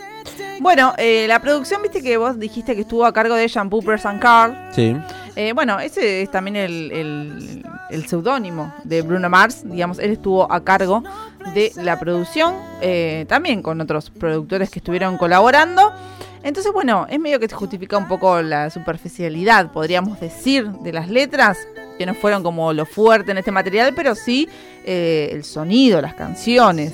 Bueno, 0.61 0.93
eh, 0.97 1.25
la 1.27 1.41
producción, 1.41 1.81
viste 1.81 2.01
que 2.01 2.15
vos 2.15 2.39
dijiste 2.39 2.75
que 2.75 2.81
estuvo 2.83 3.05
a 3.05 3.11
cargo 3.11 3.35
de 3.35 3.45
Jean 3.49 3.69
Poopers 3.69 4.05
and 4.05 4.21
Carl. 4.21 4.55
Sí. 4.73 4.95
Eh, 5.35 5.53
bueno, 5.53 5.79
ese 5.79 6.21
es 6.23 6.31
también 6.31 6.55
el, 6.57 6.91
el- 7.89 8.05
seudónimo 8.07 8.73
de 8.83 9.01
Bruno 9.01 9.29
Mars. 9.29 9.61
Digamos, 9.63 9.99
él 9.99 10.11
estuvo 10.11 10.51
a 10.51 10.63
cargo 10.63 11.03
de 11.53 11.71
la 11.75 11.99
producción, 11.99 12.53
eh, 12.81 13.25
también 13.29 13.61
con 13.61 13.79
otros 13.81 14.09
productores 14.09 14.69
que 14.69 14.79
estuvieron 14.79 15.17
colaborando. 15.17 15.91
Entonces, 16.43 16.71
bueno, 16.73 17.05
es 17.09 17.19
medio 17.19 17.39
que 17.39 17.47
te 17.47 17.55
justifica 17.55 17.97
un 17.97 18.07
poco 18.07 18.41
la 18.41 18.69
superficialidad, 18.69 19.71
podríamos 19.71 20.19
decir, 20.19 20.67
de 20.69 20.91
las 20.91 21.07
letras, 21.09 21.57
que 21.97 22.05
no 22.05 22.13
fueron 22.15 22.41
como 22.43 22.73
lo 22.73 22.85
fuerte 22.85 23.31
en 23.31 23.37
este 23.37 23.51
material, 23.51 23.93
pero 23.95 24.15
sí 24.15 24.49
eh, 24.83 25.29
el 25.31 25.43
sonido, 25.43 26.01
las 26.01 26.15
canciones. 26.15 26.93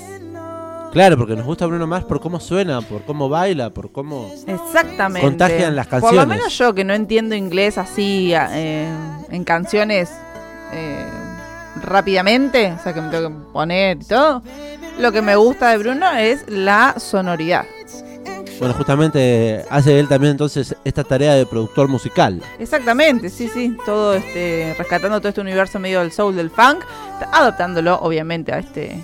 Claro, 0.97 1.15
porque 1.15 1.35
nos 1.35 1.45
gusta 1.45 1.67
Bruno 1.67 1.85
Mars 1.85 2.05
por 2.05 2.19
cómo 2.19 2.39
suena, 2.39 2.81
por 2.81 3.03
cómo 3.03 3.29
baila, 3.29 3.69
por 3.69 3.91
cómo... 3.91 4.33
Exactamente. 4.47 5.27
Contagian 5.27 5.75
las 5.75 5.85
Por 5.85 6.01
lo 6.01 6.07
canciones. 6.07 6.27
menos 6.27 6.57
yo 6.57 6.73
que 6.73 6.83
no 6.83 6.95
entiendo 6.95 7.35
inglés 7.35 7.77
así 7.77 8.33
eh, 8.33 8.91
en 9.29 9.43
canciones 9.43 10.09
eh, 10.73 11.05
rápidamente, 11.83 12.73
o 12.75 12.81
sea 12.81 12.95
que 12.95 13.01
me 13.01 13.09
tengo 13.09 13.29
que 13.29 13.35
poner 13.53 13.97
y 13.97 14.05
todo. 14.05 14.41
Lo 14.97 15.11
que 15.11 15.21
me 15.21 15.35
gusta 15.35 15.69
de 15.69 15.77
Bruno 15.77 16.11
es 16.13 16.43
la 16.47 16.95
sonoridad. 16.97 17.65
Bueno, 18.57 18.73
justamente 18.73 19.65
hace 19.69 19.99
él 19.99 20.07
también 20.07 20.31
entonces 20.31 20.75
esta 20.83 21.03
tarea 21.03 21.35
de 21.35 21.45
productor 21.45 21.89
musical. 21.89 22.41
Exactamente, 22.57 23.29
sí, 23.29 23.47
sí, 23.53 23.77
todo 23.85 24.15
este 24.15 24.73
rescatando 24.75 25.19
todo 25.19 25.29
este 25.29 25.41
universo 25.41 25.77
medio 25.77 25.99
del 25.99 26.11
soul 26.11 26.35
del 26.35 26.49
funk, 26.49 26.83
adaptándolo 27.31 27.99
obviamente 27.99 28.51
a 28.51 28.57
este 28.57 28.99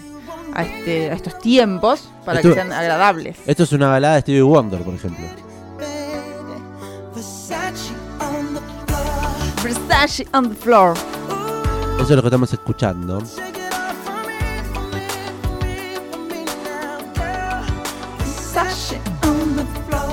a 0.53 0.63
este 0.63 1.11
a 1.11 1.13
estos 1.13 1.37
tiempos 1.39 2.09
para 2.25 2.41
que 2.41 2.53
sean 2.53 2.71
agradables. 2.71 3.37
Esto 3.45 3.63
es 3.63 3.71
una 3.71 3.89
balada 3.89 4.15
de 4.15 4.21
Stevie 4.21 4.41
Wonder, 4.41 4.81
por 4.81 4.93
ejemplo. 4.93 5.25
Versace 9.63 10.27
on 10.33 10.49
the 10.49 10.55
floor. 10.55 10.93
Eso 11.95 12.03
es 12.03 12.09
lo 12.09 12.21
que 12.21 12.27
estamos 12.27 12.51
escuchando. 12.51 13.19
Versace 18.19 18.99
on 19.23 19.55
the 19.55 19.65
floor. 19.87 20.03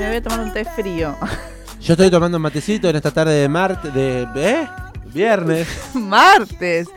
Me 0.00 0.06
voy 0.08 0.16
a 0.16 0.22
tomar 0.22 0.40
un 0.40 0.52
té 0.52 0.64
frío. 0.64 1.14
Yo 1.80 1.92
estoy 1.92 2.10
tomando 2.10 2.38
un 2.38 2.42
matecito 2.42 2.88
en 2.88 2.96
esta 2.96 3.10
tarde 3.10 3.34
de 3.34 3.48
martes, 3.48 3.92
de... 3.92 4.26
¿Eh? 4.36 4.68
Viernes. 5.12 5.68
Martes. 5.94 6.88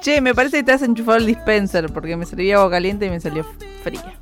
Che, 0.00 0.20
me 0.20 0.34
parece 0.34 0.58
que 0.58 0.62
te 0.62 0.72
has 0.72 0.82
enchufado 0.82 1.16
el 1.18 1.26
dispenser 1.26 1.92
porque 1.92 2.16
me 2.16 2.24
servía 2.26 2.56
agua 2.56 2.70
caliente 2.70 3.06
y 3.06 3.10
me 3.10 3.18
salió 3.18 3.44
fría. 3.82 4.14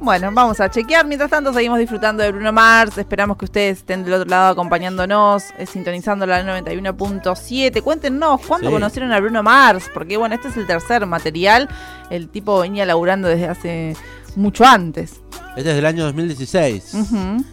Bueno, 0.00 0.30
vamos 0.32 0.60
a 0.60 0.70
chequear. 0.70 1.06
Mientras 1.06 1.30
tanto, 1.30 1.52
seguimos 1.52 1.78
disfrutando 1.78 2.22
de 2.22 2.30
Bruno 2.32 2.52
Mars. 2.52 2.96
Esperamos 2.96 3.36
que 3.36 3.46
ustedes 3.46 3.78
estén 3.78 4.04
del 4.04 4.14
otro 4.14 4.28
lado 4.30 4.52
acompañándonos, 4.52 5.44
eh, 5.58 5.66
sintonizando 5.66 6.26
la 6.26 6.42
91.7. 6.44 7.82
Cuéntenos 7.82 8.40
cuándo 8.46 8.68
Sí. 8.68 8.72
conocieron 8.72 9.12
a 9.12 9.20
Bruno 9.20 9.42
Mars, 9.42 9.90
porque 9.92 10.16
bueno, 10.16 10.34
este 10.34 10.48
es 10.48 10.56
el 10.56 10.66
tercer 10.66 11.06
material. 11.06 11.68
El 12.08 12.28
tipo 12.28 12.60
venía 12.60 12.86
laburando 12.86 13.28
desde 13.28 13.48
hace 13.48 13.96
mucho 14.36 14.64
antes. 14.64 15.20
Este 15.56 15.70
es 15.70 15.76
del 15.76 15.86
año 15.86 16.04
2016. 16.04 16.94
Ujú. 16.94 17.44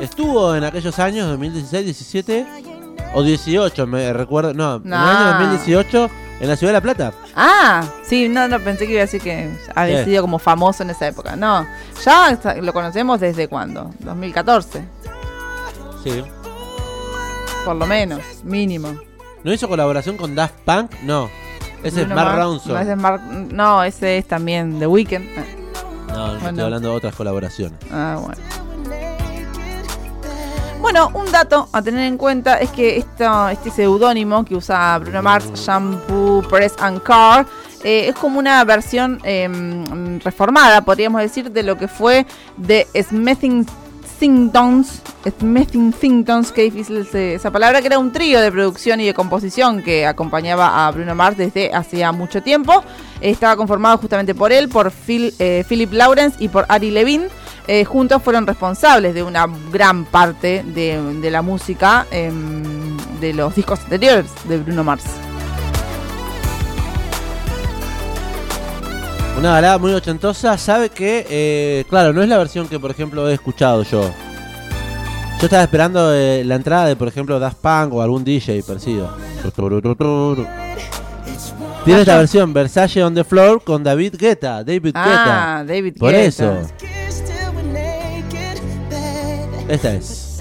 Estuvo 0.00 0.54
en 0.54 0.64
aquellos 0.64 0.98
años, 0.98 1.28
2016, 1.28 1.84
17 1.84 2.46
o 3.14 3.22
18, 3.22 3.86
me 3.86 4.12
recuerdo. 4.12 4.54
No, 4.54 4.76
en 4.76 4.82
el 4.84 4.90
No. 4.90 4.96
año 4.96 5.26
2018, 5.38 6.10
en 6.40 6.48
la 6.48 6.56
Ciudad 6.56 6.72
de 6.72 6.78
La 6.78 6.80
Plata. 6.82 7.12
Ah, 7.34 7.84
sí, 8.04 8.28
no, 8.28 8.48
no, 8.48 8.60
pensé 8.60 8.86
que 8.86 8.92
iba 8.92 9.02
a 9.02 9.04
decir 9.06 9.20
que 9.20 9.50
había 9.74 10.04
sido 10.04 10.22
como 10.22 10.38
famoso 10.38 10.82
en 10.82 10.90
esa 10.90 11.08
época. 11.08 11.36
No, 11.36 11.66
ya 12.04 12.38
lo 12.60 12.72
conocemos 12.72 13.20
desde 13.20 13.48
cuándo? 13.48 13.90
2014, 14.00 14.82
Sí. 16.04 16.22
por 17.64 17.76
lo 17.76 17.86
menos, 17.86 18.20
mínimo. 18.44 18.94
¿No 19.42 19.52
hizo 19.52 19.68
colaboración 19.68 20.16
con 20.16 20.34
Daft 20.34 20.54
Punk? 20.66 20.92
No. 21.02 21.30
Ese 21.82 22.02
es 22.02 22.08
Mark 22.08 22.36
Ronson. 22.36 22.74
No 22.74 22.78
ese, 22.80 22.92
es 22.92 22.98
Mark- 22.98 23.22
no, 23.52 23.82
ese 23.84 24.18
es 24.18 24.26
también 24.28 24.78
The 24.78 24.86
Weeknd. 24.86 25.26
No, 26.12 26.26
no 26.26 26.32
estoy 26.34 26.42
Bueno. 26.42 26.64
hablando 26.64 26.88
de 26.90 26.94
otras 26.96 27.14
colaboraciones. 27.14 27.78
Ah, 27.90 28.18
bueno. 28.20 28.40
Bueno, 30.80 31.10
un 31.14 31.30
dato 31.30 31.68
a 31.72 31.82
tener 31.82 32.06
en 32.06 32.16
cuenta 32.16 32.56
es 32.58 32.70
que 32.70 32.96
esto, 32.96 33.48
este 33.50 33.70
seudónimo 33.70 34.44
que 34.44 34.56
usa 34.56 34.98
Bruno 34.98 35.22
Mars, 35.22 35.50
Shampoo, 35.54 36.42
Press 36.48 36.74
and 36.80 37.02
Car, 37.02 37.46
eh, 37.84 38.08
es 38.08 38.14
como 38.14 38.38
una 38.38 38.64
versión 38.64 39.20
em, 39.22 40.18
reformada, 40.20 40.80
podríamos 40.82 41.20
decir, 41.20 41.50
de 41.50 41.62
lo 41.62 41.76
que 41.76 41.86
fue 41.86 42.26
de 42.56 42.86
Smithing 43.00 43.66
Singtons, 44.20 45.00
Smithing 45.40 45.94
Singtons, 45.98 46.52
que 46.52 46.60
difícil 46.60 46.98
es, 46.98 47.14
esa 47.14 47.50
palabra, 47.50 47.80
que 47.80 47.86
era 47.86 47.98
un 47.98 48.12
trío 48.12 48.38
de 48.38 48.52
producción 48.52 49.00
y 49.00 49.06
de 49.06 49.14
composición 49.14 49.82
que 49.82 50.06
acompañaba 50.06 50.86
a 50.86 50.90
Bruno 50.90 51.14
Mars 51.14 51.38
desde 51.38 51.74
hacía 51.74 52.12
mucho 52.12 52.42
tiempo. 52.42 52.84
Estaba 53.22 53.56
conformado 53.56 53.96
justamente 53.96 54.34
por 54.34 54.52
él, 54.52 54.68
por 54.68 54.90
Phil, 54.90 55.34
eh, 55.38 55.64
Philip 55.66 55.94
Lawrence 55.94 56.36
y 56.38 56.48
por 56.48 56.66
Ari 56.68 56.90
Levine. 56.90 57.28
Eh, 57.66 57.86
juntos 57.86 58.22
fueron 58.22 58.46
responsables 58.46 59.14
de 59.14 59.22
una 59.22 59.46
gran 59.72 60.04
parte 60.04 60.64
de, 60.66 61.00
de 61.22 61.30
la 61.30 61.40
música 61.40 62.06
em, 62.10 62.62
de 63.20 63.32
los 63.32 63.54
discos 63.54 63.80
anteriores 63.80 64.26
de 64.44 64.58
Bruno 64.58 64.84
Mars. 64.84 65.29
Una 69.38 69.52
balada 69.52 69.78
muy 69.78 69.92
ochentosa, 69.94 70.58
sabe 70.58 70.90
que, 70.90 71.26
eh, 71.30 71.84
claro, 71.88 72.12
no 72.12 72.22
es 72.22 72.28
la 72.28 72.36
versión 72.36 72.68
que, 72.68 72.78
por 72.78 72.90
ejemplo, 72.90 73.28
he 73.28 73.34
escuchado 73.34 73.82
yo. 73.84 74.02
Yo 75.40 75.46
estaba 75.46 75.62
esperando 75.62 76.12
eh, 76.14 76.44
la 76.44 76.56
entrada 76.56 76.86
de, 76.86 76.96
por 76.96 77.08
ejemplo, 77.08 77.38
Daft 77.38 77.56
Punk 77.58 77.94
o 77.94 78.02
algún 78.02 78.22
DJ 78.22 78.62
parecido. 78.62 79.16
Tiene 81.86 82.00
esta 82.00 82.18
versión, 82.18 82.52
Versace 82.52 83.02
on 83.02 83.14
the 83.14 83.24
Floor, 83.24 83.62
con 83.64 83.82
David 83.82 84.16
Guetta, 84.18 84.62
David 84.62 84.82
Guetta. 84.94 85.60
Ah, 85.60 85.64
David 85.66 85.96
Por 85.98 86.12
Guetta. 86.12 86.26
eso, 86.26 86.60
esta 89.68 89.94
es. 89.94 90.36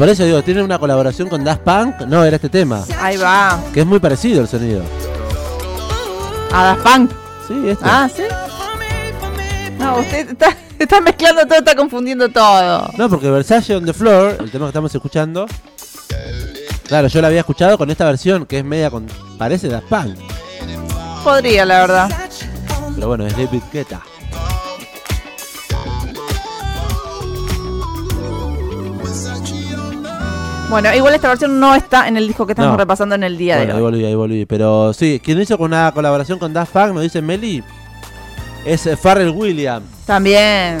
Por 0.00 0.08
eso 0.08 0.24
digo, 0.24 0.40
tiene 0.42 0.62
una 0.62 0.78
colaboración 0.78 1.28
con 1.28 1.44
Daft 1.44 1.60
Punk. 1.60 2.00
No, 2.08 2.24
era 2.24 2.36
este 2.36 2.48
tema, 2.48 2.82
Ahí 2.98 3.18
va. 3.18 3.62
que 3.74 3.80
es 3.80 3.86
muy 3.86 3.98
parecido 3.98 4.40
el 4.40 4.48
sonido. 4.48 4.82
A 6.50 6.64
Daft 6.64 6.82
Punk. 6.82 7.10
Sí, 7.46 7.68
este. 7.68 7.84
Ah, 7.86 8.08
¿sí? 8.08 8.22
No, 9.78 9.98
usted 9.98 10.30
está, 10.30 10.56
está 10.78 11.02
mezclando 11.02 11.42
todo, 11.46 11.58
está 11.58 11.76
confundiendo 11.76 12.30
todo. 12.30 12.88
No, 12.96 13.10
porque 13.10 13.30
Versace 13.30 13.76
on 13.76 13.84
the 13.84 13.92
Floor, 13.92 14.38
el 14.40 14.50
tema 14.50 14.64
que 14.64 14.70
estamos 14.70 14.94
escuchando. 14.94 15.44
Claro, 16.88 17.08
yo 17.08 17.20
lo 17.20 17.26
había 17.26 17.40
escuchado 17.40 17.76
con 17.76 17.90
esta 17.90 18.06
versión 18.06 18.46
que 18.46 18.60
es 18.60 18.64
media 18.64 18.90
con. 18.90 19.06
Parece 19.36 19.68
Daft 19.68 19.88
Punk. 19.88 20.16
Podría, 21.22 21.66
la 21.66 21.80
verdad. 21.80 22.10
Pero 22.94 23.06
bueno, 23.06 23.26
es 23.26 23.36
David 23.36 23.62
Guetta. 23.70 24.00
Bueno, 30.70 30.94
igual 30.94 31.14
esta 31.14 31.28
versión 31.28 31.58
no 31.58 31.74
está 31.74 32.06
en 32.06 32.16
el 32.16 32.26
disco 32.28 32.46
que 32.46 32.52
estamos 32.52 32.72
No. 32.72 32.76
repasando 32.78 33.14
en 33.16 33.24
el 33.24 33.36
día 33.36 33.56
Bueno, 33.56 33.72
ahí 33.72 33.78
de 33.78 33.84
hoy. 33.84 33.90
volví, 33.90 34.04
ahí 34.04 34.14
volví. 34.14 34.46
Pero 34.46 34.92
sí, 34.92 35.20
quien 35.22 35.40
hizo 35.40 35.58
con 35.58 35.72
una 35.72 35.90
colaboración 35.92 36.38
con 36.38 36.52
Daft 36.52 36.72
Punk, 36.72 36.92
nos 36.94 37.02
dice 37.02 37.20
Meli, 37.20 37.62
es 38.64 38.86
eh, 38.86 38.96
Pharrell 38.96 39.30
Williams, 39.30 39.84
También. 40.06 40.78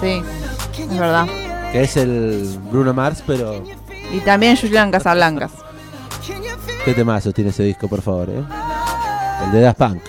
Sí, 0.00 0.22
es 0.78 0.98
verdad. 0.98 1.26
que 1.72 1.82
es 1.82 1.96
el 1.98 2.58
Bruno 2.70 2.94
Mars, 2.94 3.22
pero 3.26 3.62
Y 4.12 4.20
también 4.20 4.56
Julian 4.56 4.90
Casablancas. 4.90 5.52
qué 6.84 6.94
temazo 6.94 7.32
tiene 7.32 7.50
ese 7.50 7.64
disco, 7.64 7.88
por 7.88 8.00
favor, 8.02 8.30
¿eh? 8.30 8.42
El 9.44 9.52
de 9.52 9.60
Daft 9.60 9.78
Punk. 9.78 10.02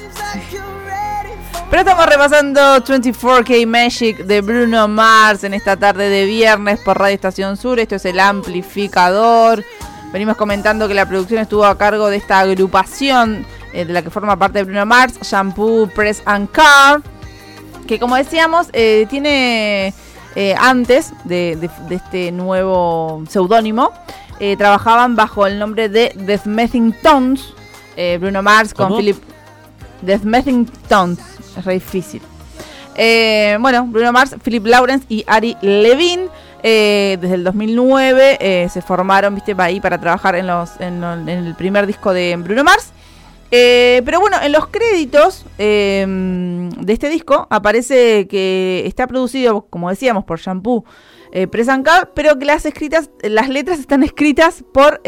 Pero 1.73 1.81
estamos 1.89 2.05
repasando 2.05 2.61
24K 2.83 3.65
Magic 3.65 4.17
de 4.25 4.41
Bruno 4.41 4.87
Mars 4.87 5.43
en 5.43 5.55
esta 5.55 5.75
tarde 5.75 6.07
de 6.07 6.25
viernes 6.25 6.79
por 6.81 6.99
Radio 6.99 7.15
Estación 7.15 7.57
Sur. 7.57 7.79
Esto 7.79 7.95
es 7.95 8.05
el 8.05 8.19
amplificador. 8.19 9.65
Venimos 10.11 10.37
comentando 10.37 10.87
que 10.87 10.93
la 10.93 11.07
producción 11.07 11.39
estuvo 11.41 11.65
a 11.65 11.75
cargo 11.75 12.09
de 12.11 12.17
esta 12.17 12.37
agrupación 12.41 13.43
eh, 13.73 13.85
de 13.85 13.93
la 13.93 14.03
que 14.03 14.11
forma 14.11 14.37
parte 14.37 14.63
Bruno 14.63 14.85
Mars, 14.85 15.15
Shampoo, 15.23 15.87
Press 15.95 16.21
and 16.25 16.51
Car. 16.51 17.01
Que 17.87 17.97
como 17.99 18.17
decíamos, 18.17 18.67
eh, 18.73 19.07
tiene 19.09 19.95
eh, 20.35 20.55
antes 20.59 21.11
de, 21.23 21.55
de- 21.59 21.71
de 21.89 21.95
este 21.95 22.31
nuevo 22.31 23.23
seudónimo, 23.27 23.91
trabajaban 24.59 25.15
bajo 25.15 25.47
el 25.47 25.57
nombre 25.57 25.89
de 25.89 26.13
The 26.27 26.37
Smithing 26.37 26.93
Tones. 27.01 27.51
Bruno 28.19 28.43
Mars 28.43 28.75
con 28.75 28.89
¿Cómo? 28.89 28.97
Philip. 28.99 29.17
The 30.05 30.19
Smithing 30.19 30.65
Tones. 30.89 31.19
Es 31.57 31.65
re 31.65 31.73
difícil. 31.75 32.21
Eh, 32.95 33.57
bueno, 33.59 33.85
Bruno 33.87 34.11
Mars, 34.11 34.35
Philip 34.43 34.65
Lawrence 34.67 35.05
y 35.09 35.23
Ari 35.27 35.57
Levine. 35.61 36.27
eh, 36.65 37.17
desde 37.19 37.35
el 37.35 37.43
2009 37.43 38.37
eh, 38.39 38.69
se 38.71 38.81
formaron, 38.81 39.35
viste, 39.35 39.53
ahí 39.57 39.81
para 39.81 39.99
trabajar 39.99 40.35
en, 40.35 40.47
los, 40.47 40.79
en, 40.79 41.01
lo- 41.01 41.13
en 41.13 41.27
el 41.29 41.55
primer 41.55 41.85
disco 41.87 42.13
de 42.13 42.35
Bruno 42.37 42.63
Mars. 42.63 42.91
Pero 43.49 44.19
bueno, 44.19 44.37
en 44.41 44.51
los 44.51 44.67
créditos 44.67 45.45
de 45.57 46.93
este 46.93 47.09
disco 47.09 47.47
aparece 47.51 48.27
que 48.27 48.83
está 48.87 49.05
producido, 49.07 49.67
como 49.69 49.89
decíamos, 49.91 50.23
por 50.23 50.39
Shampoo 50.39 50.85
Car, 51.83 52.11
pero 52.15 52.39
que 52.39 52.45
las 52.45 52.65
escritas, 52.65 53.09
las 53.21 53.49
letras 53.49 53.79
están 53.79 54.01
escritas 54.03 54.63
por 54.73 55.01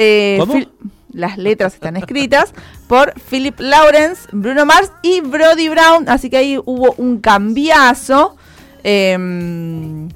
las 1.15 1.38
letras 1.38 1.73
están 1.73 1.97
escritas 1.97 2.54
por 2.88 3.13
Philip 3.30 3.60
Lawrence, 3.60 4.28
Bruno 4.32 4.65
Mars 4.65 4.91
y 5.01 5.21
Brody 5.21 5.69
Brown, 5.69 6.08
así 6.08 6.30
que 6.30 6.38
ahí 6.38 6.58
hubo 6.63 6.93
un 6.97 7.19
cambiazo. 7.19 8.36
eh, 8.84 10.08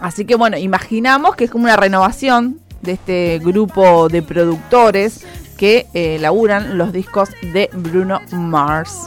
así 0.00 0.24
que 0.24 0.34
bueno, 0.34 0.58
imaginamos 0.58 1.36
que 1.36 1.44
es 1.44 1.50
como 1.50 1.64
una 1.64 1.76
renovación 1.76 2.60
de 2.82 2.92
este 2.92 3.38
grupo 3.38 4.08
de 4.08 4.22
productores 4.22 5.24
que 5.56 5.86
eh, 5.94 6.18
laburan 6.20 6.76
los 6.76 6.92
discos 6.92 7.30
de 7.52 7.70
Bruno 7.72 8.20
Mars. 8.32 9.06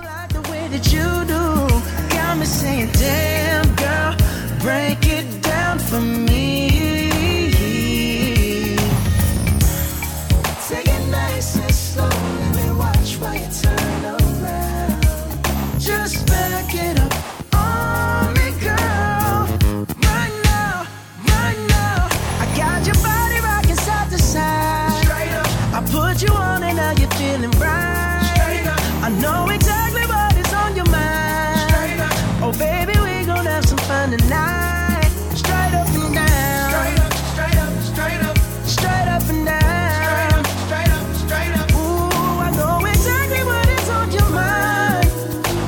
Tonight. 34.18 35.10
Straight 35.36 35.74
up 35.74 35.88
and 35.88 36.14
down. 36.14 36.70
Straight 36.70 37.00
up, 37.00 37.14
straight 37.34 37.58
up, 37.58 37.74
straight 37.84 38.22
up, 38.24 38.38
straight 38.66 39.08
up 39.16 39.30
and 39.30 39.46
down. 39.46 39.94
Straight 40.00 40.34
up, 40.38 40.46
straight 40.66 40.92
up, 40.98 41.08
straight 41.24 41.54
up. 41.60 41.70
Ooh, 41.76 42.40
I 42.48 42.50
know 42.56 42.86
exactly 42.86 43.44
what 43.44 43.68
is 43.70 43.90
on 43.90 44.12
your 44.12 44.30
mind. 44.30 45.10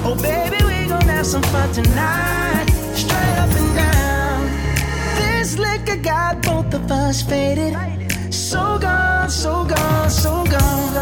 Oh 0.06 0.16
baby, 0.22 0.64
we 0.64 0.88
gon' 0.88 1.02
have 1.02 1.26
some 1.26 1.44
fun 1.44 1.72
tonight. 1.74 2.68
Straight 2.94 3.38
up 3.44 3.52
and 3.62 3.76
down. 3.76 4.40
This 5.18 5.58
liquor 5.58 5.98
got 5.98 6.42
both 6.42 6.74
of 6.74 6.92
us 6.92 7.22
faded. 7.22 7.74
So 8.34 8.80
gone, 8.80 9.30
so 9.30 9.66
gone, 9.66 10.10
so 10.10 10.46
gone. 10.46 10.94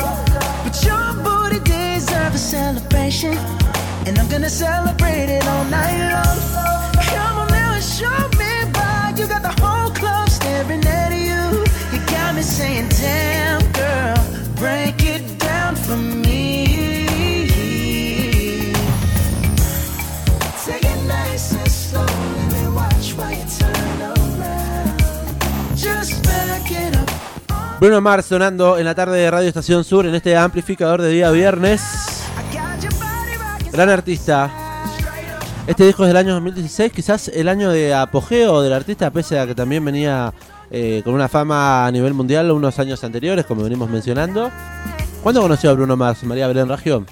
But 0.63 0.75
your 0.83 1.13
booty 1.23 1.59
deserves 1.59 2.35
a 2.35 2.39
celebration. 2.39 3.37
And 4.07 4.17
I'm 4.19 4.27
gonna 4.29 4.49
celebrate 4.49 5.29
it 5.29 5.47
all 5.47 5.65
night 5.65 6.11
long. 6.11 6.24
Bruno 27.79 27.99
Mars 27.99 28.27
sonando 28.27 28.77
en 28.77 28.85
la 28.85 28.95
tarde 28.95 29.17
de 29.19 29.29
Radio 29.29 29.49
Estación 29.49 29.83
Sur 29.83 30.05
en 30.05 30.15
este 30.15 30.37
amplificador 30.37 31.01
de 31.01 31.09
día 31.09 31.29
viernes. 31.31 31.81
Gran 33.71 33.89
artista. 33.89 34.49
Este 35.67 35.85
disco 35.85 36.03
es 36.03 36.07
del 36.07 36.17
año 36.17 36.35
2016, 36.35 36.93
quizás 36.93 37.27
el 37.27 37.49
año 37.49 37.69
de 37.69 37.93
apogeo 37.93 38.61
del 38.61 38.71
artista, 38.71 39.11
pese 39.11 39.39
a 39.39 39.45
que 39.45 39.55
también 39.55 39.83
venía 39.83 40.33
eh, 40.71 41.01
con 41.03 41.13
una 41.13 41.27
fama 41.27 41.85
a 41.85 41.91
nivel 41.91 42.13
mundial 42.13 42.49
unos 42.51 42.79
años 42.79 43.03
anteriores, 43.03 43.45
como 43.45 43.63
venimos 43.63 43.89
mencionando. 43.89 44.51
¿Cuándo 45.21 45.41
conoció 45.41 45.69
a 45.71 45.73
Bruno 45.73 45.97
Mars, 45.97 46.23
María 46.23 46.47
Belén 46.47 46.69
Raggio? 46.69 47.05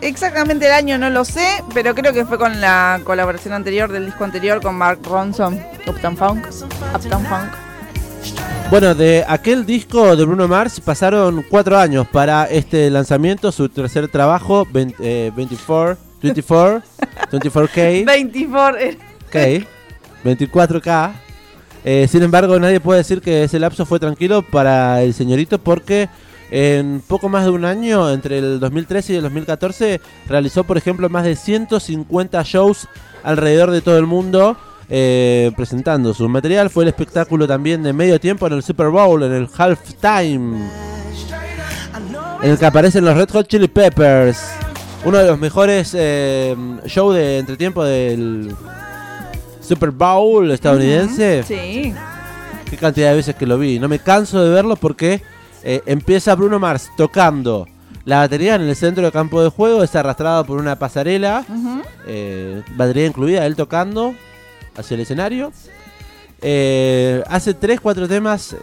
Exactamente 0.00 0.66
el 0.66 0.72
año 0.72 0.98
no 0.98 1.10
lo 1.10 1.24
sé, 1.24 1.46
pero 1.74 1.94
creo 1.94 2.12
que 2.12 2.24
fue 2.24 2.38
con 2.38 2.60
la 2.60 3.00
colaboración 3.04 3.54
anterior 3.54 3.90
del 3.90 4.06
disco 4.06 4.24
anterior 4.24 4.62
con 4.62 4.76
Mark 4.76 5.00
Ronson, 5.02 5.60
Uptown 5.86 6.16
Funk. 6.16 6.46
Uptown 6.94 7.24
Funk. 7.26 7.68
Bueno, 8.70 8.94
de 8.94 9.24
aquel 9.26 9.64
disco 9.64 10.14
de 10.14 10.24
Bruno 10.24 10.46
Mars 10.46 10.78
pasaron 10.80 11.42
cuatro 11.48 11.78
años 11.78 12.06
para 12.06 12.44
este 12.44 12.90
lanzamiento, 12.90 13.50
su 13.50 13.68
tercer 13.70 14.08
trabajo, 14.08 14.66
20, 14.70 14.96
eh, 15.00 15.32
24, 15.34 15.96
24, 16.22 16.82
24K. 17.32 18.04
24. 18.04 18.78
eh, 18.78 18.98
K, 19.30 19.66
24K. 20.22 21.12
Eh, 21.84 22.06
sin 22.10 22.22
embargo, 22.22 22.58
nadie 22.60 22.80
puede 22.80 22.98
decir 22.98 23.22
que 23.22 23.44
ese 23.44 23.58
lapso 23.58 23.86
fue 23.86 23.98
tranquilo 23.98 24.42
para 24.42 25.02
el 25.02 25.14
señorito 25.14 25.58
porque 25.58 26.08
en 26.50 27.02
poco 27.06 27.28
más 27.28 27.44
de 27.44 27.50
un 27.50 27.64
año, 27.64 28.10
entre 28.10 28.38
el 28.38 28.60
2013 28.60 29.12
y 29.12 29.16
el 29.16 29.22
2014, 29.22 30.00
realizó, 30.28 30.64
por 30.64 30.78
ejemplo, 30.78 31.08
más 31.08 31.24
de 31.24 31.36
150 31.36 32.42
shows 32.44 32.88
alrededor 33.22 33.70
de 33.70 33.80
todo 33.80 33.98
el 33.98 34.06
mundo. 34.06 34.56
eh, 34.90 35.52
presentando 35.54 36.14
su 36.14 36.26
material 36.30 36.70
fue 36.70 36.84
el 36.84 36.88
espectáculo 36.88 37.46
también 37.46 37.82
de 37.82 37.92
medio 37.92 38.18
tiempo 38.18 38.46
en 38.46 38.54
el 38.54 38.62
Super 38.62 38.88
Bowl, 38.88 39.22
en 39.22 39.32
el 39.32 39.48
halftime, 39.54 40.66
en 42.42 42.50
el 42.50 42.58
que 42.58 42.64
aparecen 42.66 43.04
los 43.04 43.14
Red 43.14 43.28
Hot 43.30 43.46
Chili 43.48 43.68
Peppers, 43.68 44.40
uno 45.04 45.18
de 45.18 45.26
los 45.26 45.38
mejores 45.38 45.94
eh, 45.94 46.56
shows 46.86 47.14
de 47.14 47.38
entretiempo 47.38 47.84
del 47.84 48.54
Super 49.60 49.90
Bowl 49.90 50.50
estadounidense. 50.50 51.42
Sí. 51.42 51.92
Qué 52.70 52.76
cantidad 52.78 53.10
de 53.10 53.16
veces 53.16 53.34
que 53.34 53.46
lo 53.46 53.58
vi. 53.58 53.78
No 53.78 53.88
me 53.88 53.98
canso 53.98 54.42
de 54.42 54.50
verlo 54.50 54.76
porque 54.76 55.22
eh, 55.70 55.82
empieza 55.84 56.34
Bruno 56.34 56.58
Mars 56.58 56.90
tocando 56.96 57.68
la 58.06 58.20
batería 58.20 58.54
en 58.54 58.62
el 58.62 58.74
centro 58.74 59.02
del 59.02 59.12
campo 59.12 59.42
de 59.42 59.50
juego, 59.50 59.82
es 59.82 59.94
arrastrado 59.94 60.46
por 60.46 60.58
una 60.58 60.78
pasarela, 60.78 61.44
eh, 62.06 62.62
batería 62.74 63.04
incluida, 63.04 63.44
él 63.44 63.54
tocando 63.54 64.14
hacia 64.78 64.94
el 64.94 65.02
escenario. 65.02 65.52
Eh, 66.40 67.22
hace 67.28 67.52
3, 67.52 67.82
4 67.82 68.08
temas, 68.08 68.56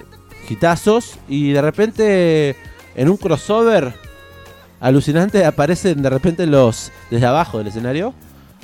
hitazos, 0.49 1.19
y 1.27 1.51
de 1.51 1.61
repente 1.61 2.55
en 2.95 3.07
un 3.07 3.17
crossover 3.17 3.93
alucinante 4.79 5.45
aparecen 5.45 6.01
de 6.01 6.09
repente 6.09 6.47
los, 6.47 6.91
desde 7.11 7.27
abajo 7.27 7.59
del 7.59 7.67
escenario, 7.67 8.15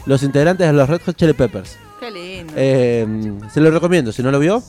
los 0.08 0.24
integrantes 0.24 0.66
de 0.66 0.74
los 0.74 0.90
Red 0.90 1.02
Hot 1.06 1.16
Chili 1.16 1.34
Peppers. 1.34 1.78
Qué 2.00 2.10
lindo. 2.10 2.54
Eh, 2.56 3.06
se 3.54 3.62
lo 3.62 3.70
recomiendo, 3.70 4.12
si 4.12 4.24
no 4.24 4.32
lo 4.32 4.40
vio, 4.40 4.64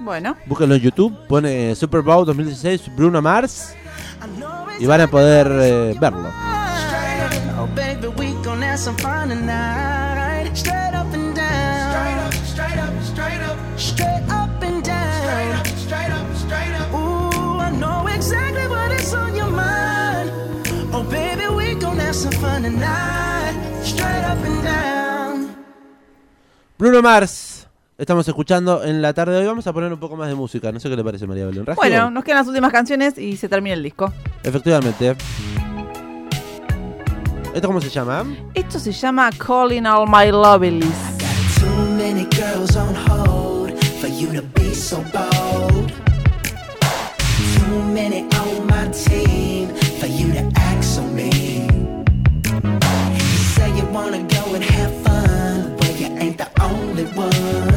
bueno. 0.00 0.36
Búsquenlo 0.46 0.74
en 0.74 0.80
YouTube, 0.80 1.26
pone 1.28 1.74
Super 1.74 2.02
Bowl 2.02 2.26
2016 2.26 2.94
Bruno 2.96 3.22
Mars 3.22 3.74
y 4.78 4.86
van 4.86 5.00
a 5.02 5.06
poder 5.06 5.46
eh, 5.50 5.96
verlo. 6.00 6.28
Bruno 26.76 27.00
Mars 27.00 27.53
Estamos 27.96 28.26
escuchando 28.26 28.82
en 28.82 29.00
la 29.00 29.14
tarde 29.14 29.34
de 29.34 29.40
hoy. 29.40 29.46
Vamos 29.46 29.66
a 29.68 29.72
poner 29.72 29.92
un 29.92 30.00
poco 30.00 30.16
más 30.16 30.28
de 30.28 30.34
música. 30.34 30.72
No 30.72 30.80
sé 30.80 30.88
qué 30.88 30.96
le 30.96 31.04
parece, 31.04 31.26
María 31.28 31.46
Belén. 31.46 31.64
Bueno, 31.76 32.10
nos 32.10 32.24
quedan 32.24 32.38
las 32.38 32.48
últimas 32.48 32.72
canciones 32.72 33.16
y 33.18 33.36
se 33.36 33.48
termina 33.48 33.74
el 33.74 33.82
disco. 33.82 34.12
Efectivamente. 34.42 35.16
¿Esto 37.54 37.68
cómo 37.68 37.80
se 37.80 37.88
llama? 37.90 38.24
Esto 38.54 38.80
se 38.80 38.90
llama 38.90 39.30
Calling 39.38 39.86
All 39.86 40.08
My 40.08 40.32
Lovelies. 40.32 41.14
wanna 53.94 54.26
go 54.26 54.54
and 54.56 54.64
have 54.64 54.92
fun, 55.04 55.76
but 55.76 56.00
you 56.00 56.08
ain't 56.18 56.36
the 56.36 56.50
only 56.60 57.04
one. 57.14 57.73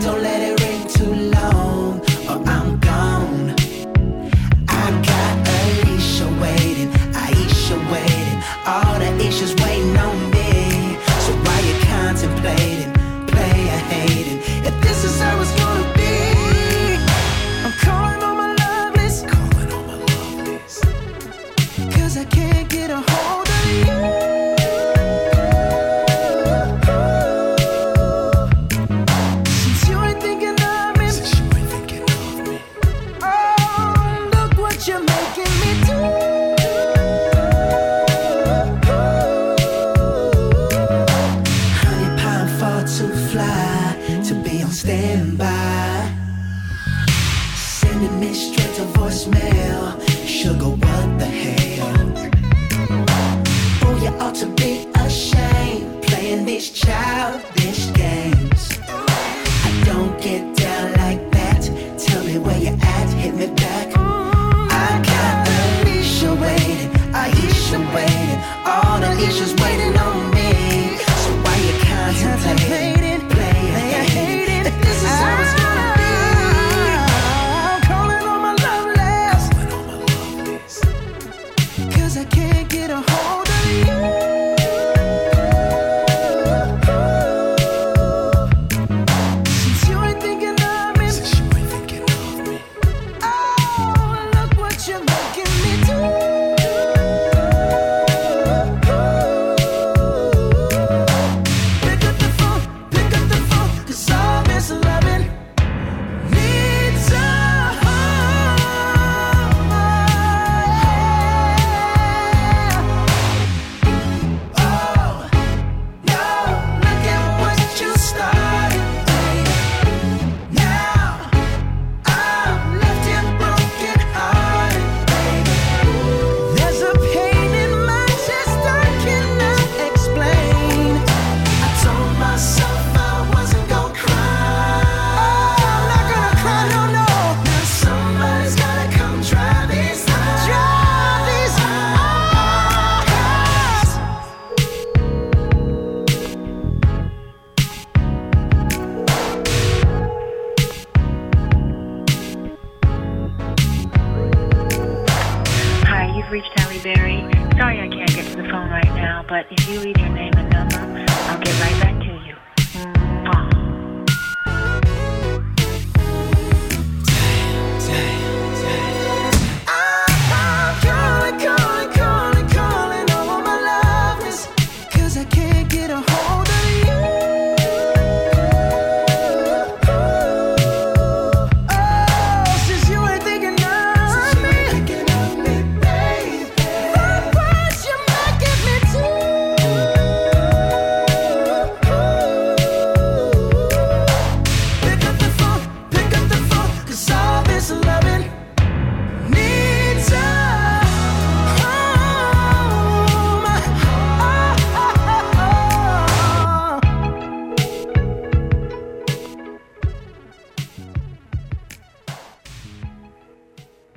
Don't 0.00 0.22
let 0.22 0.40
it 0.40 0.59
sending 48.00 48.20
me 48.20 48.32
straight 48.34 48.74
to 48.76 48.82
voicemail. 48.98 50.00
Sugar, 50.26 50.70
what 50.70 51.18
the 51.18 51.26
hell? 51.26 52.12
Oh, 53.82 54.00
you 54.02 54.08
ought 54.18 54.34
to 54.36 54.46
be 54.46 54.86
ashamed 54.96 56.02
playing 56.02 56.44
these 56.46 56.70
child. 56.70 56.99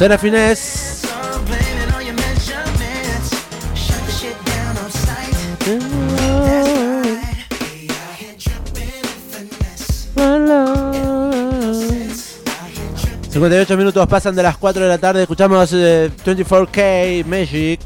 Serafines. 0.00 1.02
...58 13.30 13.76
minutos 13.76 14.06
pasan 14.08 14.34
de 14.34 14.42
las 14.42 14.56
4 14.56 14.82
de 14.82 14.88
la 14.88 14.96
tarde... 14.96 15.20
...escuchamos 15.20 15.70
eh, 15.74 16.10
24K 16.24 17.26
Magic... 17.26 17.80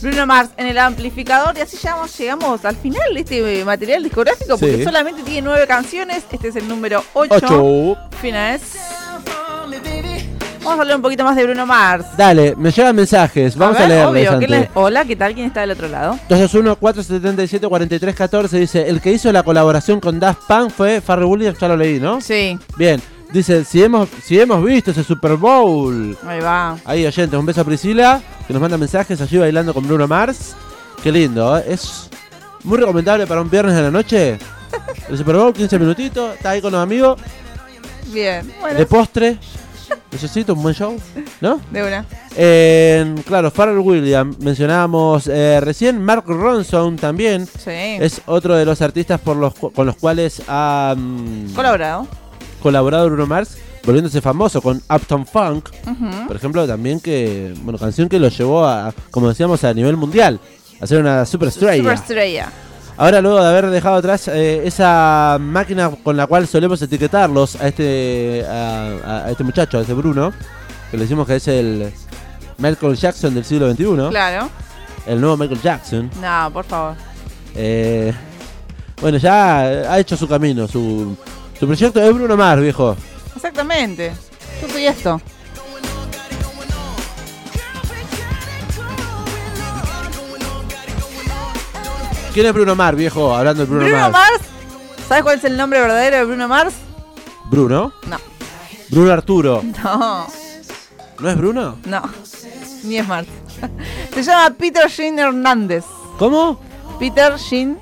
Bruno 0.00 0.26
Mars 0.26 0.48
en 0.56 0.66
el 0.66 0.78
amplificador 0.78 1.58
y 1.58 1.60
así 1.60 1.76
llegamos, 1.76 2.16
llegamos 2.16 2.64
al 2.64 2.76
final 2.76 3.12
de 3.12 3.20
este 3.20 3.60
eh, 3.60 3.64
material 3.66 4.02
discográfico 4.02 4.56
porque 4.56 4.82
solamente 4.82 5.22
tiene 5.24 5.42
nueve 5.42 5.66
canciones. 5.66 6.24
Este 6.32 6.48
es 6.48 6.56
el 6.56 6.66
número 6.66 7.04
8. 7.12 7.98
Final 8.22 8.58
Vamos 10.62 10.78
a 10.78 10.82
hablar 10.82 10.96
un 10.96 11.02
poquito 11.02 11.24
más 11.24 11.34
de 11.36 11.44
Bruno 11.44 11.64
Mars. 11.66 12.04
Dale, 12.16 12.54
me 12.56 12.70
llegan 12.70 12.94
mensajes. 12.94 13.56
Vamos 13.56 13.76
a, 13.76 13.80
ver, 13.80 13.88
leerlos 13.88 14.12
obvio, 14.12 14.28
¿qué 14.28 14.34
antes. 14.44 14.50
le- 14.50 14.70
Hola, 14.74 15.04
¿qué 15.06 15.16
tal? 15.16 15.34
¿Quién 15.34 15.46
está 15.46 15.62
del 15.62 15.70
otro 15.70 15.88
lado? 15.88 16.18
221-477-4314 16.28 18.48
dice: 18.50 18.88
El 18.88 19.00
que 19.00 19.12
hizo 19.12 19.32
la 19.32 19.42
colaboración 19.42 20.00
con 20.00 20.20
Daft 20.20 20.42
Punk 20.46 20.70
fue 20.70 21.00
Farrell 21.00 21.26
Williams, 21.26 21.58
ya 21.58 21.68
lo 21.68 21.76
leí, 21.76 21.98
¿no? 21.98 22.20
Sí, 22.20 22.58
Bien, 22.76 23.00
dice: 23.32 23.64
si 23.64 23.82
hemos, 23.82 24.08
si 24.22 24.38
hemos 24.38 24.62
visto 24.64 24.90
ese 24.90 25.02
Super 25.02 25.36
Bowl. 25.36 26.16
ahí 26.26 26.40
va. 26.40 26.76
Ahí, 26.84 27.06
oyentes, 27.06 27.38
un 27.38 27.46
beso 27.46 27.62
a 27.62 27.64
Priscila, 27.64 28.20
que 28.46 28.52
nos 28.52 28.60
manda 28.60 28.76
mensajes 28.76 29.18
allí 29.20 29.38
bailando 29.38 29.72
con 29.74 29.86
Bruno 29.86 30.06
Mars. 30.06 30.54
Qué 31.02 31.10
lindo, 31.10 31.56
¿eh? 31.58 31.64
es 31.68 32.10
muy 32.64 32.76
recomendable 32.78 33.26
para 33.26 33.40
un 33.40 33.48
viernes 33.48 33.74
de 33.74 33.82
la 33.82 33.90
noche. 33.90 34.38
El 35.08 35.16
Super 35.16 35.36
Bowl, 35.36 35.54
15 35.54 35.78
minutitos, 35.78 36.34
está 36.34 36.50
ahí 36.50 36.60
con 36.60 36.70
los 36.72 36.82
amigos, 36.82 37.18
Bien, 38.12 38.52
bueno, 38.60 38.78
de 38.78 38.86
postre. 38.86 39.38
Necesito 40.12 40.54
un 40.54 40.62
buen 40.62 40.74
show, 40.74 40.96
¿no? 41.40 41.60
de 41.70 41.82
una. 41.84 42.04
Eh, 42.36 43.14
claro, 43.26 43.50
Farrell 43.50 43.78
Williams, 43.78 44.38
mencionábamos 44.40 45.26
eh, 45.28 45.60
recién, 45.60 46.02
Mark 46.02 46.24
Ronson 46.26 46.96
también. 46.96 47.46
Sí. 47.46 47.70
Es 47.70 48.20
otro 48.26 48.56
de 48.56 48.64
los 48.64 48.82
artistas 48.82 49.20
por 49.20 49.36
los, 49.36 49.54
cu- 49.54 49.70
con 49.72 49.86
los 49.86 49.96
cuales 49.96 50.42
ha 50.48 50.94
mm, 50.96 51.54
Colaborado. 51.54 52.06
colaborado 52.60 53.06
Bruno 53.06 53.26
Mars, 53.26 53.56
volviéndose 53.84 54.20
famoso 54.20 54.60
con 54.60 54.82
Uptown 54.90 55.26
Funk. 55.26 55.68
Por 56.26 56.36
ejemplo, 56.36 56.66
también 56.66 56.98
que, 57.00 57.54
bueno, 57.62 57.78
canción 57.78 58.08
que 58.08 58.18
lo 58.18 58.28
llevó 58.28 58.66
a, 58.66 58.92
como 59.12 59.28
decíamos, 59.28 59.62
a 59.64 59.72
nivel 59.72 59.96
mundial, 59.96 60.40
a 60.80 60.86
ser 60.88 61.00
una 61.00 61.24
superestrella. 61.24 61.76
Superestrella. 61.82 62.50
Ahora, 63.00 63.22
luego 63.22 63.40
de 63.42 63.48
haber 63.48 63.70
dejado 63.70 63.96
atrás 63.96 64.28
eh, 64.28 64.60
esa 64.66 65.38
máquina 65.40 65.90
con 66.04 66.18
la 66.18 66.26
cual 66.26 66.46
solemos 66.46 66.82
etiquetarlos 66.82 67.56
a 67.56 67.68
este, 67.68 68.44
a, 68.46 69.22
a 69.24 69.30
este 69.30 69.42
muchacho, 69.42 69.78
a 69.78 69.80
este 69.80 69.94
Bruno, 69.94 70.34
que 70.90 70.98
le 70.98 71.04
decimos 71.04 71.26
que 71.26 71.36
es 71.36 71.48
el 71.48 71.90
Michael 72.58 72.96
Jackson 72.96 73.34
del 73.34 73.46
siglo 73.46 73.70
XXI, 73.72 74.10
Claro. 74.10 74.50
el 75.06 75.18
nuevo 75.18 75.38
Michael 75.38 75.62
Jackson. 75.62 76.10
No, 76.20 76.50
por 76.52 76.64
favor. 76.66 76.94
Eh, 77.54 78.12
bueno, 79.00 79.16
ya 79.16 79.60
ha 79.60 79.98
hecho 79.98 80.14
su 80.14 80.28
camino, 80.28 80.68
su, 80.68 81.16
su 81.58 81.66
proyecto 81.66 82.02
es 82.02 82.14
Bruno 82.14 82.36
Mars, 82.36 82.60
viejo. 82.60 82.94
Exactamente. 83.34 84.12
Yo 84.60 84.68
soy 84.68 84.84
esto. 84.84 85.18
¿Quién 92.32 92.46
es 92.46 92.52
Bruno 92.52 92.76
Mars, 92.76 92.96
viejo? 92.96 93.34
Hablando 93.34 93.62
de 93.64 93.68
Bruno, 93.70 93.84
Bruno, 93.86 94.10
Mars. 94.10 94.12
Mars. 94.12 94.44
¿Sabes 95.08 95.22
cuál 95.24 95.38
es 95.38 95.44
el 95.44 95.56
nombre 95.56 95.80
verdadero 95.80 96.16
de 96.18 96.24
Bruno 96.24 96.48
Mars? 96.48 96.74
Bruno. 97.50 97.92
No. 98.06 98.16
Bruno 98.88 99.12
Arturo. 99.12 99.62
No, 99.82 100.26
¿No 101.20 101.28
es 101.28 101.36
Bruno? 101.36 101.78
no. 101.84 102.02
Ni 102.84 102.96
es 102.98 103.06
Mars. 103.06 103.28
Se 104.14 104.22
llama 104.22 104.54
Peter 104.56 104.88
Jean 104.88 105.18
Hernández. 105.18 105.84
¿Cómo? 106.18 106.60
Peter 106.98 107.34
Jean 107.36 107.78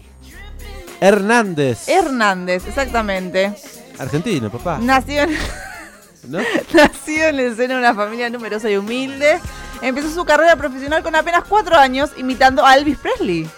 Hernández. 1.00 1.88
Hernández, 1.88 2.66
exactamente. 2.66 3.54
Argentino, 3.98 4.50
papá. 4.50 4.78
Nació 4.80 5.22
en, 5.22 5.36
¿No? 6.28 6.38
nació 6.72 7.28
en 7.28 7.38
el 7.40 7.56
seno 7.56 7.74
de 7.74 7.80
una 7.80 7.94
familia 7.94 8.28
numerosa 8.30 8.68
y 8.70 8.76
humilde. 8.76 9.38
Empezó 9.82 10.10
su 10.10 10.24
carrera 10.24 10.56
profesional 10.56 11.02
con 11.04 11.14
apenas 11.14 11.44
cuatro 11.48 11.76
años 11.76 12.10
imitando 12.16 12.64
a 12.66 12.74
Elvis 12.76 12.98
Presley. 12.98 13.48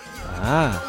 Ah. 0.43 0.81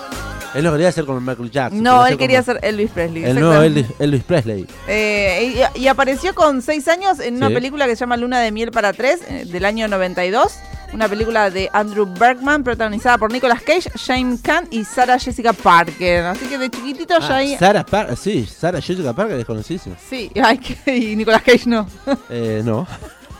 Él 0.53 0.65
lo 0.65 0.71
quería 0.73 0.89
hacer 0.89 1.05
con 1.05 1.23
Michael 1.25 1.49
Jackson. 1.49 1.81
No, 1.81 2.05
él 2.05 2.17
quería 2.17 2.43
ser 2.43 2.59
Elvis 2.61 2.91
Presley. 2.91 3.23
El 3.23 3.39
nuevo. 3.39 3.61
Elvis, 3.61 3.85
Elvis 3.99 4.23
Presley. 4.23 4.67
Eh, 4.87 5.63
y, 5.75 5.79
y 5.83 5.87
apareció 5.87 6.35
con 6.35 6.61
seis 6.61 6.89
años 6.89 7.19
en 7.21 7.37
una 7.37 7.47
Sí. 7.47 7.53
película 7.53 7.85
que 7.85 7.95
se 7.95 8.01
llama 8.01 8.17
Luna 8.17 8.39
de 8.41 8.51
Miel 8.51 8.71
para 8.71 8.91
Tres, 8.91 9.21
eh, 9.29 9.45
del 9.45 9.63
año 9.63 9.87
92. 9.87 10.51
Una 10.93 11.07
película 11.07 11.49
de 11.49 11.69
Andrew 11.71 12.05
Bergman, 12.05 12.65
protagonizada 12.65 13.17
por 13.17 13.31
Nicolas 13.31 13.61
Cage, 13.61 13.89
James 13.95 14.41
Caan 14.41 14.67
y 14.71 14.83
Sarah 14.83 15.17
Jessica 15.17 15.53
Parker. 15.53 16.25
Así 16.25 16.45
que 16.47 16.57
de 16.57 16.69
chiquitito 16.69 17.17
ya 17.17 17.27
Ah, 17.29 17.35
ahí... 17.37 17.55
Sarah 17.57 17.85
Parker, 17.85 18.17
sí, 18.17 18.45
Sarah 18.45 18.81
Jessica 18.81 19.13
Parker 19.13 19.39
es 19.39 19.45
conocidísima. 19.45 19.95
Sí, 20.09 20.29
ay, 20.43 20.57
que- 20.57 20.97
y 20.97 21.15
Nicolas 21.15 21.43
Cage 21.43 21.63
no. 21.65 21.87
Eh, 22.29 22.61
no. 22.65 22.85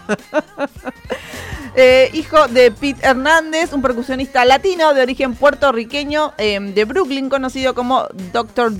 Eh, 1.76 2.09
hijo 2.13 2.47
de 2.49 2.72
Pete 2.72 3.05
Hernández, 3.05 3.72
un 3.72 3.82
percusionista 3.82 4.43
latino 4.43 4.93
de 4.93 5.01
origen 5.01 5.36
puertorriqueño 5.36 6.34
eh, 6.38 6.59
de 6.59 6.86
Brooklyn, 6.86 7.30
conocido 7.30 7.74
como 7.74 8.07
Dr. 8.34 8.74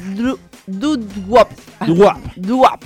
Dudwap. 0.68 1.50
Dudwap. 2.36 2.84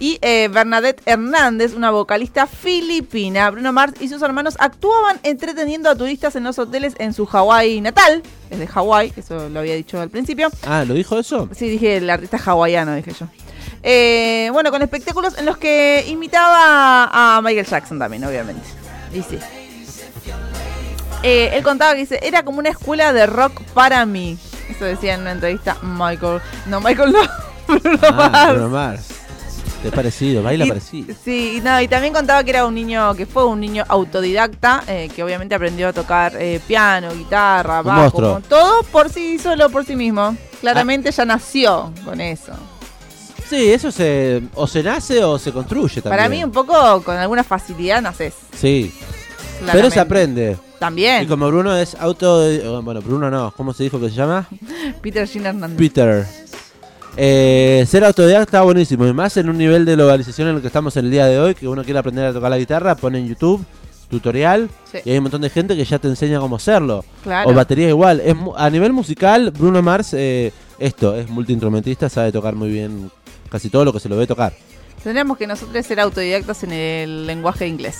Y 0.00 0.18
eh, 0.22 0.48
Bernadette 0.48 1.02
Hernández, 1.06 1.74
una 1.74 1.90
vocalista 1.90 2.46
filipina. 2.46 3.50
Bruno 3.50 3.72
Mars 3.72 3.94
y 4.00 4.08
sus 4.08 4.22
hermanos 4.22 4.54
actuaban 4.60 5.18
entreteniendo 5.24 5.90
a 5.90 5.96
turistas 5.96 6.36
en 6.36 6.44
los 6.44 6.58
hoteles 6.58 6.94
en 6.98 7.14
su 7.14 7.26
Hawái 7.26 7.80
natal. 7.80 8.22
Es 8.50 8.58
de 8.58 8.66
Hawái, 8.66 9.12
eso 9.16 9.48
lo 9.48 9.60
había 9.60 9.74
dicho 9.74 10.00
al 10.00 10.10
principio. 10.10 10.50
Ah, 10.64 10.84
¿lo 10.86 10.94
dijo 10.94 11.18
eso? 11.18 11.48
Sí, 11.52 11.68
dije 11.68 11.96
el 11.96 12.08
artista 12.10 12.38
hawaiano, 12.38 12.94
dije 12.94 13.12
yo. 13.18 13.26
Eh, 13.82 14.50
bueno, 14.52 14.70
con 14.70 14.82
espectáculos 14.82 15.36
en 15.36 15.46
los 15.46 15.56
que 15.56 16.04
imitaba 16.08 17.08
a 17.10 17.40
Michael 17.42 17.66
Jackson 17.66 17.98
también, 17.98 18.24
obviamente. 18.24 18.77
Sí. 19.12 19.38
Eh, 21.22 21.50
él 21.54 21.62
contaba 21.64 21.94
que 21.94 22.00
dice, 22.00 22.20
era 22.22 22.44
como 22.44 22.58
una 22.58 22.68
escuela 22.70 23.12
de 23.12 23.26
rock 23.26 23.60
para 23.74 24.06
mí. 24.06 24.38
Eso 24.68 24.84
decía 24.84 25.14
en 25.14 25.22
una 25.22 25.32
entrevista 25.32 25.76
Michael. 25.82 26.40
No, 26.66 26.80
Michael 26.80 27.12
no. 27.12 27.20
Bruno 27.68 27.98
Ah, 28.02 28.12
Mars. 28.32 28.52
Bruno 28.52 28.68
Mars. 28.68 29.08
Te 29.82 29.90
parecido, 29.92 30.42
baila 30.42 30.64
Y- 30.64 30.68
parecido. 30.68 31.14
Sí, 31.24 31.56
y, 31.56 31.60
no, 31.60 31.80
y 31.80 31.86
también 31.88 32.12
contaba 32.12 32.42
que 32.42 32.50
era 32.50 32.66
un 32.66 32.74
niño, 32.74 33.14
que 33.14 33.26
fue 33.26 33.44
un 33.44 33.60
niño 33.60 33.84
autodidacta, 33.88 34.82
eh, 34.88 35.08
que 35.14 35.22
obviamente 35.22 35.54
aprendió 35.54 35.88
a 35.88 35.92
tocar 35.92 36.34
eh, 36.38 36.60
piano, 36.66 37.12
guitarra, 37.14 37.82
bajo, 37.82 38.40
todo 38.48 38.82
por 38.84 39.08
sí 39.08 39.38
solo, 39.38 39.70
por 39.70 39.84
sí 39.84 39.94
mismo. 39.94 40.36
Claramente 40.60 41.12
ya 41.12 41.24
nació 41.24 41.92
con 42.04 42.20
eso. 42.20 42.52
Sí, 43.48 43.70
eso 43.70 43.90
se 43.90 44.42
o 44.54 44.66
se 44.66 44.82
nace 44.82 45.22
o 45.24 45.38
se 45.38 45.52
construye 45.52 46.02
también. 46.02 46.16
Para 46.18 46.28
mí 46.28 46.44
un 46.44 46.50
poco 46.52 47.02
con 47.02 47.16
alguna 47.16 47.42
facilidad 47.44 48.02
naces. 48.02 48.34
Sí, 48.56 48.92
pero 49.72 49.90
se 49.90 50.00
aprende. 50.00 50.56
También. 50.78 51.24
Y 51.24 51.26
como 51.26 51.48
Bruno 51.48 51.76
es 51.76 51.96
auto... 51.98 52.48
eh, 52.48 52.62
Bueno, 52.82 53.00
Bruno 53.02 53.30
no, 53.30 53.52
¿cómo 53.56 53.72
se 53.72 53.82
dijo 53.84 53.98
que 53.98 54.10
se 54.10 54.14
llama? 54.14 54.46
Peter 55.02 55.26
Jean 55.26 55.46
Hernández. 55.46 55.76
Peter. 55.78 56.24
Eh, 57.16 57.84
ser 57.88 58.04
autodidacta 58.04 58.42
está 58.44 58.62
buenísimo, 58.62 59.04
y 59.06 59.12
más 59.12 59.36
en 59.38 59.48
un 59.50 59.58
nivel 59.58 59.84
de 59.84 59.94
globalización 59.96 60.48
en 60.48 60.54
el 60.56 60.60
que 60.60 60.68
estamos 60.68 60.96
en 60.96 61.06
el 61.06 61.10
día 61.10 61.26
de 61.26 61.40
hoy, 61.40 61.54
que 61.56 61.66
uno 61.66 61.82
quiere 61.82 61.98
aprender 61.98 62.26
a 62.26 62.32
tocar 62.32 62.48
la 62.50 62.58
guitarra, 62.58 62.94
pone 62.94 63.18
en 63.18 63.26
YouTube 63.26 63.64
tutorial 64.08 64.70
Sí. 64.90 64.98
y 65.04 65.10
hay 65.10 65.16
un 65.18 65.24
montón 65.24 65.42
de 65.42 65.50
gente 65.50 65.76
que 65.76 65.84
ya 65.84 65.98
te 65.98 66.06
enseña 66.08 66.38
cómo 66.38 66.56
hacerlo. 66.56 67.04
Claro. 67.24 67.50
O 67.50 67.54
batería 67.54 67.88
igual. 67.88 68.20
Es, 68.24 68.34
a 68.56 68.70
nivel 68.70 68.92
musical, 68.92 69.50
Bruno 69.50 69.82
Mars, 69.82 70.14
eh, 70.14 70.52
esto, 70.78 71.14
es 71.16 71.28
multiinstrumentista, 71.28 72.08
sabe 72.08 72.30
tocar 72.30 72.54
muy 72.54 72.68
bien 72.70 73.10
casi 73.50 73.70
todo 73.70 73.84
lo 73.84 73.92
que 73.92 74.00
se 74.00 74.08
lo 74.08 74.16
ve 74.16 74.26
tocar. 74.26 74.52
Tendríamos 75.02 75.38
que 75.38 75.46
nosotros 75.46 75.86
ser 75.86 76.00
autodidactas 76.00 76.62
en 76.64 76.72
el 76.72 77.26
lenguaje 77.26 77.66
inglés. 77.66 77.98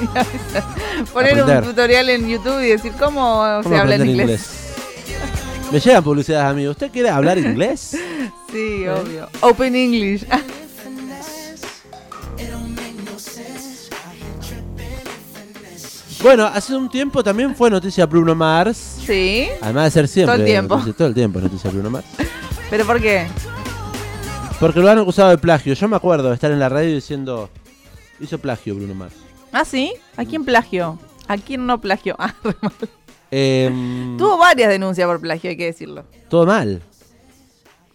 Poner 1.12 1.32
Aprender. 1.40 1.62
un 1.62 1.68
tutorial 1.70 2.08
en 2.10 2.28
YouTube 2.28 2.60
y 2.62 2.68
decir 2.68 2.92
cómo, 2.98 3.44
se 3.62 3.64
¿Cómo 3.64 3.76
habla 3.80 3.94
en 3.96 4.02
aprender 4.02 4.20
inglés. 4.26 4.50
Me 5.72 5.78
llegan 5.80 6.02
publicidades, 6.04 6.50
amigo. 6.50 6.70
¿Usted 6.72 6.90
quiere 6.90 7.10
hablar 7.10 7.38
inglés? 7.46 7.96
Sí, 8.52 8.86
obvio. 8.88 9.28
Open 9.40 9.74
English. 9.76 10.26
Bueno, 16.22 16.44
hace 16.44 16.76
un 16.76 16.90
tiempo 16.90 17.24
también 17.24 17.54
fue 17.56 17.70
noticia 17.70 18.04
Bruno 18.06 18.34
Mars. 18.34 18.98
sí. 19.06 19.48
Además 19.62 19.84
de 19.84 19.90
ser 19.90 20.08
siempre. 20.08 20.34
Todo 20.34 20.44
el 20.44 20.50
tiempo. 20.50 20.74
noticia- 20.76 20.92
todo 20.96 21.08
el 21.08 21.14
tiempo 21.14 21.38
es 21.38 21.44
noticia 21.44 21.70
Bruno 21.70 21.90
Mars. 21.90 22.06
¿Pero 22.68 22.84
por 22.84 23.00
qué? 23.00 23.26
Porque 24.60 24.78
lo 24.80 24.90
han 24.90 24.98
acusado 24.98 25.30
de 25.30 25.38
plagio. 25.38 25.72
Yo 25.74 25.88
me 25.88 25.96
acuerdo 25.96 26.28
de 26.28 26.34
estar 26.34 26.50
en 26.52 26.58
la 26.60 26.68
radio 26.68 26.94
diciendo. 26.94 27.48
Hizo 28.20 28.38
plagio 28.38 28.74
Bruno 28.74 28.94
Mars. 28.94 29.14
¿Ah, 29.50 29.64
sí? 29.64 29.94
¿A 30.16 30.24
quién 30.26 30.44
plagio? 30.44 30.98
¿A 31.26 31.36
quién 31.38 31.66
no 31.66 31.80
plagio? 31.80 32.14
Ah, 32.18 32.34
re 32.44 32.54
mal. 32.60 32.72
Em, 33.30 34.16
Tuvo 34.18 34.36
varias 34.36 34.68
denuncias 34.68 35.06
por 35.06 35.20
plagio, 35.20 35.50
hay 35.50 35.56
que 35.56 35.66
decirlo. 35.66 36.04
Todo 36.28 36.44
mal. 36.46 36.82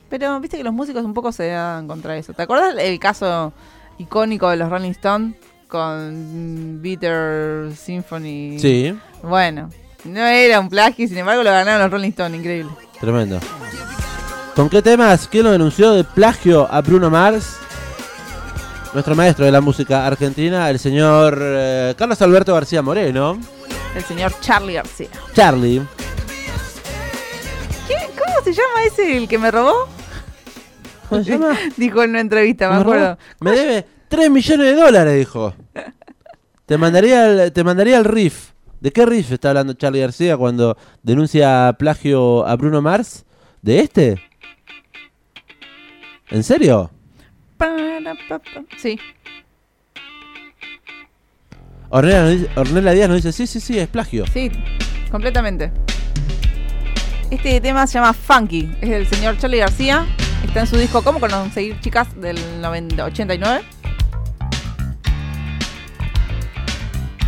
Pero 0.10 0.40
viste 0.40 0.58
que 0.58 0.64
los 0.64 0.74
músicos 0.74 1.04
un 1.04 1.14
poco 1.14 1.32
se 1.32 1.48
dan 1.50 1.88
contra 1.88 2.18
eso. 2.18 2.34
¿Te 2.34 2.42
acuerdas 2.44 2.74
el 2.80 3.00
caso 3.00 3.54
icónico 3.98 4.50
de 4.50 4.56
los 4.58 4.70
Rolling 4.70 4.92
Stones 4.92 5.36
con 5.68 6.80
Bitter 6.82 7.72
Symphony? 7.76 8.58
Sí, 8.60 8.98
Bueno, 9.22 9.70
no 10.06 10.26
era 10.26 10.60
un 10.60 10.70
plagio 10.70 11.06
y 11.06 11.08
sin 11.10 11.18
embargo 11.18 11.44
lo 11.44 11.52
ganaron 11.52 11.82
los 11.82 11.92
Rolling 11.92 12.10
Stones, 12.10 12.40
increíble. 12.40 12.72
tremendo. 13.00 13.40
¿Con 14.56 14.70
qué 14.70 14.82
temas? 14.82 15.28
¿Quién 15.28 15.44
lo 15.44 15.52
denunció 15.52 15.92
de 15.92 16.04
plagio 16.04 16.68
a 16.72 16.82
Bruno 16.82 17.10
Mars? 17.10 17.58
nuestro 18.96 19.14
maestro 19.14 19.44
de 19.44 19.52
la 19.52 19.60
música 19.60 20.08
argentina, 20.08 20.70
el 20.70 20.80
señor 20.80 21.38
eh, 21.42 21.94
Carlos 21.98 22.22
Alberto 22.22 22.54
García 22.54 22.82
Moreno, 22.82 23.38
El 23.94 24.04
señor 24.04 24.32
Charlie 24.40 24.76
García. 24.76 25.10
Charlie. 25.34 25.82
¿Qué? 27.90 27.96
¿Cómo 28.18 28.42
se 28.46 28.54
llama 28.54 28.86
ese 28.88 29.18
el 29.18 29.28
que 29.28 29.38
me 29.38 29.52
robó? 29.52 29.90
¿Cómo 31.10 31.22
se 31.22 31.32
llama? 31.32 31.58
Dijo 31.78 32.04
en 32.04 32.12
una 32.12 32.22
entrevista, 32.22 32.70
me 32.70 32.76
Me 32.76 32.82
acuerdo. 32.82 33.18
Me 33.42 33.52
debe 33.52 33.86
3 34.08 34.32
millones 34.32 34.66
de 34.66 34.82
dólares, 34.82 35.18
dijo. 35.18 35.54
Te 36.66 36.78
mandaría 36.78 37.28
el, 37.28 37.52
te 37.52 37.64
mandaría 37.66 37.98
el 37.98 38.06
riff. 38.06 38.52
¿De 38.80 38.92
qué 38.92 39.06
riff 39.06 39.32
está 39.32 39.50
hablando 39.50 39.74
Charlie 39.74 40.00
García 40.00 40.38
cuando 40.38 40.78
denuncia 41.04 41.76
plagio 41.78 42.48
a 42.48 42.56
Bruno 42.56 42.82
Mars? 42.82 43.26
¿De 43.62 43.82
este? 43.82 44.22
¿En 46.30 46.44
serio? 46.44 46.92
Sí. 48.78 49.00
Ornella, 51.90 52.22
nos 52.24 52.32
dice- 52.32 52.50
Ornella 52.56 52.92
Díaz 52.92 53.10
nos 53.10 53.18
dice, 53.24 53.32
sí, 53.32 53.48
sí, 53.48 53.60
sí, 53.60 53.80
es 53.80 53.88
plagio. 53.88 54.26
Sí, 54.28 54.52
completamente. 55.12 55.72
Este 57.32 57.60
tema 57.62 57.88
se 57.88 57.96
llama 58.00 58.14
Funky. 58.14 58.70
Es 58.82 58.90
del 58.90 59.08
señor 59.08 59.38
Charlie 59.38 59.60
García. 59.60 60.06
Está 60.46 60.62
en 60.62 60.68
su 60.68 60.78
disco 60.78 61.02
¿Cómo 61.04 61.20
conseguir 61.20 61.80
chicas? 61.82 62.08
del 62.20 62.38
90 62.62 63.04
89. 63.06 63.64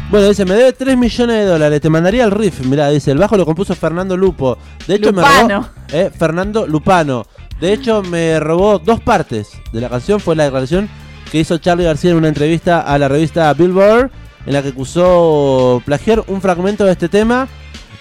Bueno, 0.09 0.29
dice, 0.29 0.45
me 0.45 0.53
debe 0.55 0.71
3 0.71 0.95
millones 0.97 1.35
de 1.35 1.43
dólares, 1.45 1.81
te 1.81 1.89
mandaría 1.89 2.23
el 2.23 2.31
riff. 2.31 2.61
Mirá, 2.65 2.89
dice, 2.89 3.11
el 3.11 3.17
bajo 3.17 3.35
lo 3.35 3.45
compuso 3.45 3.75
Fernando 3.75 4.15
Lupo. 4.15 4.57
De 4.87 4.95
hecho, 4.95 5.11
me 5.11 5.21
Lupano. 5.21 5.59
robó... 5.61 5.69
Eh, 5.91 6.11
Fernando 6.17 6.65
Lupano. 6.67 7.25
De 7.59 7.73
hecho, 7.73 8.03
me 8.03 8.39
robó 8.39 8.77
dos 8.79 8.99
partes 9.01 9.49
de 9.71 9.81
la 9.81 9.89
canción. 9.89 10.19
Fue 10.19 10.35
la 10.35 10.43
declaración 10.43 10.87
que 11.31 11.39
hizo 11.39 11.57
Charlie 11.57 11.85
García 11.85 12.11
en 12.11 12.17
una 12.17 12.27
entrevista 12.27 12.81
a 12.81 12.97
la 12.97 13.07
revista 13.07 13.51
Billboard, 13.53 14.11
en 14.45 14.53
la 14.53 14.61
que 14.61 14.69
acusó 14.69 15.81
plagiar 15.85 16.23
un 16.27 16.39
fragmento 16.39 16.85
de 16.85 16.91
este 16.91 17.09
tema 17.09 17.47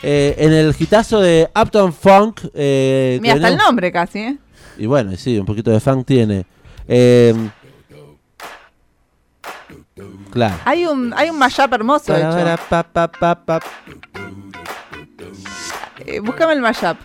eh, 0.03 0.35
en 0.39 0.53
el 0.53 0.75
hitazo 0.79 1.21
de 1.21 1.49
Uptown 1.61 1.93
Funk. 1.93 2.41
eh, 2.55 3.19
Mira, 3.23 3.35
hasta 3.35 3.49
el 3.49 3.57
nombre 3.57 3.91
casi, 3.91 4.19
¿eh? 4.21 4.39
Y 4.79 4.87
bueno, 4.87 5.13
y 5.13 5.17
sí, 5.17 5.39
un 5.39 5.47
poquito 5.47 5.71
de 5.71 5.81
funk 5.81 6.07
tiene. 6.07 6.45
Eh, 6.87 7.35
claro. 10.31 10.57
Hay 10.67 10.85
un, 10.87 11.15
hay 11.17 11.31
un 11.31 11.39
mashup 11.39 11.73
hermoso, 11.73 12.13
de 12.13 12.21
Para, 12.21 12.55
hecho. 12.55 12.63
pa, 12.69 12.83
pa, 12.83 13.09
pa, 13.11 13.35
pa. 13.35 13.61
Eh, 16.05 16.21
búscame 16.21 16.53
el 16.53 16.61
mashup. 16.61 16.99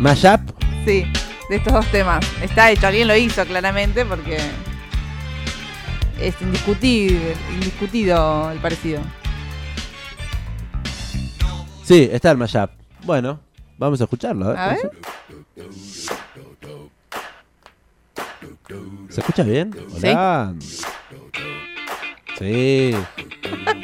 Mashup. 0.00 0.40
Sí, 0.84 1.04
de 1.48 1.56
estos 1.56 1.72
dos 1.72 1.86
temas. 1.88 2.24
Está 2.42 2.70
hecho, 2.70 2.86
alguien 2.86 3.08
lo 3.08 3.16
hizo 3.16 3.44
claramente 3.46 4.04
porque 4.04 4.38
es 6.20 6.40
indiscutible, 6.40 7.34
indiscutido 7.54 8.50
el 8.50 8.58
parecido. 8.58 9.00
Sí, 11.84 12.08
está 12.10 12.30
el 12.30 12.38
mashup. 12.38 12.70
Bueno, 13.04 13.40
vamos 13.78 14.00
a 14.00 14.04
escucharlo. 14.04 14.48
Ver. 14.48 14.58
A 14.58 14.68
ver. 14.68 14.90
¿Se 19.08 19.20
escucha 19.20 19.42
bien? 19.42 19.70
Hola. 20.02 20.54
Sí. 22.38 22.94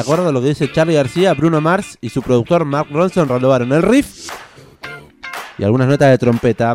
De 0.00 0.04
acuerdo 0.04 0.30
a 0.30 0.32
lo 0.32 0.40
que 0.40 0.48
dice 0.48 0.72
Charlie 0.72 0.94
García, 0.94 1.34
Bruno 1.34 1.60
Mars 1.60 1.98
y 2.00 2.08
su 2.08 2.22
productor 2.22 2.64
Mark 2.64 2.88
Ronson 2.90 3.28
renovaron 3.28 3.70
el 3.70 3.82
riff 3.82 4.30
y 5.58 5.62
algunas 5.62 5.88
notas 5.88 6.08
de 6.08 6.16
trompeta. 6.16 6.72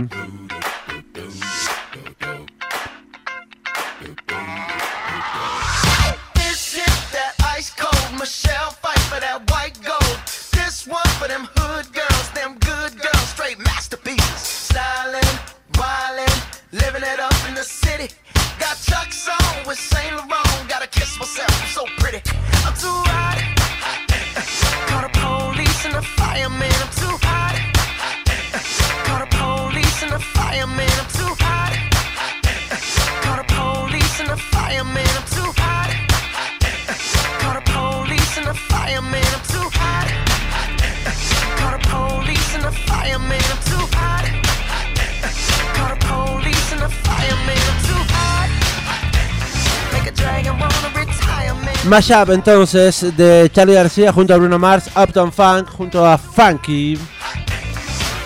Mashup 51.96 52.30
entonces 52.32 53.16
de 53.16 53.50
Charlie 53.54 53.74
García 53.76 54.12
junto 54.12 54.34
a 54.34 54.38
Bruno 54.38 54.60
Mars, 54.60 54.90
Uptown 55.02 55.32
Funk 55.32 55.70
junto 55.70 56.06
a 56.06 56.18
Funky. 56.18 57.00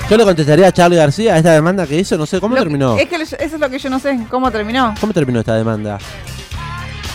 Yo 0.09 0.17
le 0.17 0.24
contestaría 0.24 0.65
a 0.70 0.72
Charlie 0.72 0.97
García 0.97 1.36
a 1.36 1.38
esta 1.38 1.51
demanda 1.51 1.86
que 1.86 1.95
hizo, 1.99 2.17
no 2.17 2.26
sé 2.26 2.39
cómo 2.39 2.55
Lo- 2.55 2.63
terminó. 2.63 2.97
Es 2.97 3.07
que 3.07 3.17
eso 3.17 3.36
es 3.39 3.51
lo 3.59 3.70
que 3.70 3.78
yo 3.78 3.91
no 3.91 3.99
sé, 3.99 4.22
cómo 4.28 4.49
terminó. 4.49 4.95
¿Cómo 4.99 5.13
terminó 5.13 5.41
esta 5.41 5.53
demanda? 5.53 5.99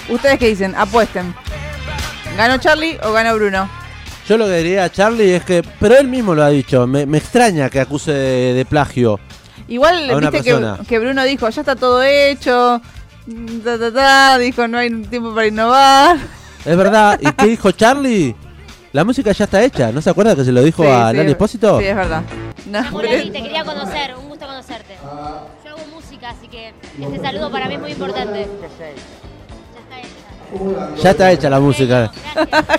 Ustedes 0.08 0.38
qué 0.38 0.46
dicen, 0.46 0.76
apuesten. 0.76 1.34
¿Ganó 2.36 2.58
Charlie 2.58 3.00
o 3.02 3.10
ganó 3.12 3.34
Bruno? 3.34 3.68
Yo 4.28 4.38
lo 4.38 4.46
que 4.46 4.58
diría 4.58 4.84
a 4.84 4.92
Charlie 4.92 5.34
es 5.34 5.42
que, 5.44 5.64
pero 5.80 5.96
él 5.98 6.06
mismo 6.06 6.36
lo 6.36 6.44
ha 6.44 6.50
dicho, 6.50 6.86
me, 6.86 7.04
me 7.04 7.18
extraña 7.18 7.68
que 7.68 7.80
acuse 7.80 8.12
de, 8.12 8.54
de 8.54 8.64
plagio. 8.64 9.18
Igual 9.66 10.08
A 10.08 10.16
una 10.18 10.30
viste 10.30 10.44
que, 10.44 10.54
persona. 10.56 10.78
que 10.88 10.98
Bruno 11.00 11.24
dijo, 11.24 11.48
ya 11.48 11.62
está 11.62 11.74
todo 11.74 12.00
hecho. 12.04 12.80
mm, 13.26 13.58
ta, 13.58 13.76
ta, 13.76 13.92
ta", 13.92 14.38
dijo, 14.38 14.68
no 14.68 14.78
hay 14.78 14.90
tiempo 15.06 15.34
para 15.34 15.48
innovar. 15.48 16.43
Es 16.64 16.76
verdad, 16.76 17.18
¿y 17.20 17.30
qué 17.32 17.46
dijo 17.46 17.70
Charlie? 17.72 18.34
La 18.92 19.04
música 19.04 19.32
ya 19.32 19.44
está 19.44 19.62
hecha, 19.62 19.90
¿no 19.92 20.00
se 20.00 20.08
acuerda 20.08 20.36
que 20.36 20.44
se 20.44 20.52
lo 20.52 20.62
dijo 20.62 20.82
Sí, 20.84 20.88
a 20.88 21.10
sí, 21.10 21.16
Lali 21.16 21.30
Espósito? 21.32 21.80
Sí, 21.80 21.86
es 21.86 21.96
verdad. 21.96 22.22
No, 22.66 22.78
Hola 22.92 23.10
Lali, 23.12 23.30
te 23.30 23.42
quería 23.42 23.64
conocer, 23.64 24.14
un 24.16 24.28
gusto 24.28 24.46
conocerte. 24.46 24.96
Yo 25.02 25.70
hago 25.70 25.86
música, 25.92 26.30
así 26.30 26.48
que 26.48 26.72
este 27.00 27.18
saludo 27.20 27.50
para 27.50 27.68
mí 27.68 27.74
es 27.74 27.80
muy 27.80 27.90
importante. 27.92 28.46
Ya 28.48 29.80
está 29.80 29.98
hecha. 29.98 31.02
Ya 31.02 31.10
está 31.10 31.32
hecha 31.32 31.50
la 31.50 31.60
música. 31.60 32.10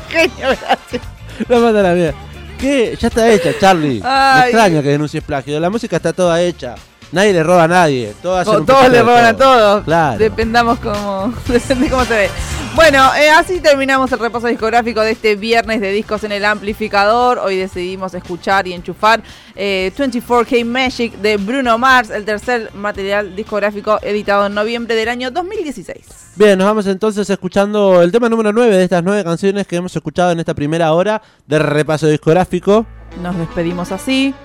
Genio, 0.10 0.48
gracias. 0.62 1.02
No 1.50 1.60
manda 1.60 1.84
la 1.84 1.94
mía. 1.94 2.14
¿Qué? 2.58 2.98
Ya 2.98 3.10
está 3.10 3.30
hecha, 3.30 3.50
Charlie. 3.60 4.02
Me 4.02 4.40
extraña 4.44 4.82
que 4.82 4.88
denuncies 4.88 5.22
plagio. 5.22 5.60
La 5.60 5.70
música 5.70 5.98
está 5.98 6.14
toda 6.14 6.42
hecha. 6.42 6.76
Nadie 7.16 7.32
le 7.32 7.44
roba 7.44 7.64
a 7.64 7.68
nadie. 7.70 8.14
Todos, 8.22 8.46
un 8.46 8.66
le 8.92 9.02
roban 9.02 9.24
a 9.24 9.38
todo. 9.38 9.58
todos. 9.58 9.84
Claro. 9.86 10.18
Dependamos 10.18 10.80
como, 10.80 11.34
depende 11.48 11.90
cómo 11.90 12.04
se 12.04 12.14
ve. 12.14 12.30
Bueno, 12.76 13.10
eh, 13.16 13.30
así 13.30 13.62
terminamos 13.62 14.12
el 14.12 14.20
repaso 14.20 14.48
discográfico 14.48 15.00
de 15.00 15.12
este 15.12 15.38
viernes 15.38 15.80
de 15.80 15.94
discos 15.94 16.26
en 16.26 16.34
el 16.34 16.44
amplificador. 16.44 17.40
Hoy 17.40 17.56
decidimos 17.56 18.14
escuchar 18.14 18.68
y 18.68 18.74
enchufar 18.74 19.24
eh, 19.56 19.94
24K 19.98 20.66
Magic 20.66 21.14
de 21.20 21.38
Bruno 21.38 21.78
Mars, 21.78 22.10
el 22.10 22.26
tercer 22.26 22.72
material 22.76 23.34
discográfico 23.34 23.98
editado 24.02 24.48
en 24.48 24.54
noviembre 24.54 24.94
del 24.96 25.08
año 25.08 25.32
2016. 25.32 26.34
Bien, 26.36 26.58
nos 26.58 26.68
vamos 26.68 26.86
entonces 26.86 27.30
escuchando 27.30 28.02
el 28.02 28.12
tema 28.12 28.28
número 28.28 28.52
9 28.52 28.76
de 28.76 28.84
estas 28.84 29.06
nueve 29.06 29.24
canciones 29.24 29.66
que 29.68 29.78
hemos 29.78 29.96
escuchado 29.96 30.32
en 30.32 30.42
esta 30.42 30.54
primera 30.54 30.92
hora 30.92 31.22
de 31.48 31.60
repaso 31.60 32.08
discográfico. 32.08 32.86
Nos 33.24 33.38
despedimos 33.38 33.94
así. 33.94 34.36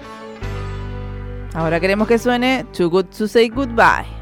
Ahora 1.55 1.81
queremos 1.81 2.07
que 2.07 2.19
suene 2.19 2.65
Too 2.77 2.89
Good 2.89 3.07
to 3.17 3.27
Say 3.27 3.49
Goodbye. 3.49 4.20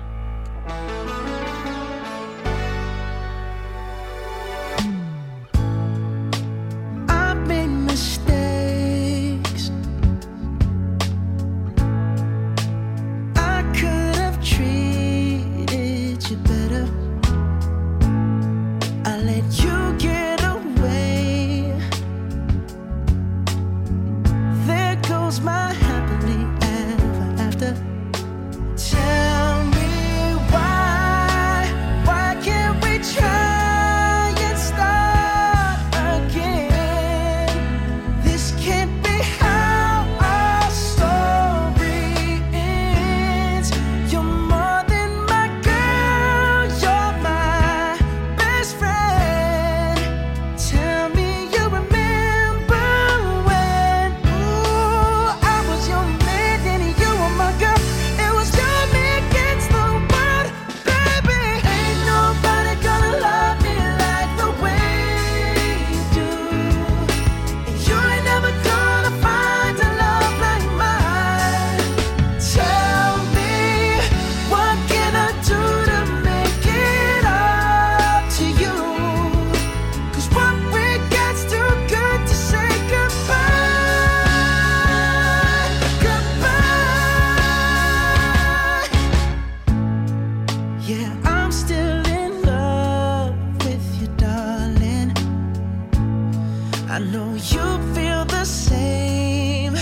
I 96.90 96.98
know 97.00 97.34
you 97.34 97.94
feel 97.94 98.24
the 98.24 98.44
same. 98.46 99.74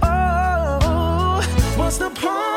Oh, 0.00 1.42
what's 1.76 1.98
the 1.98 2.10
point? 2.10 2.49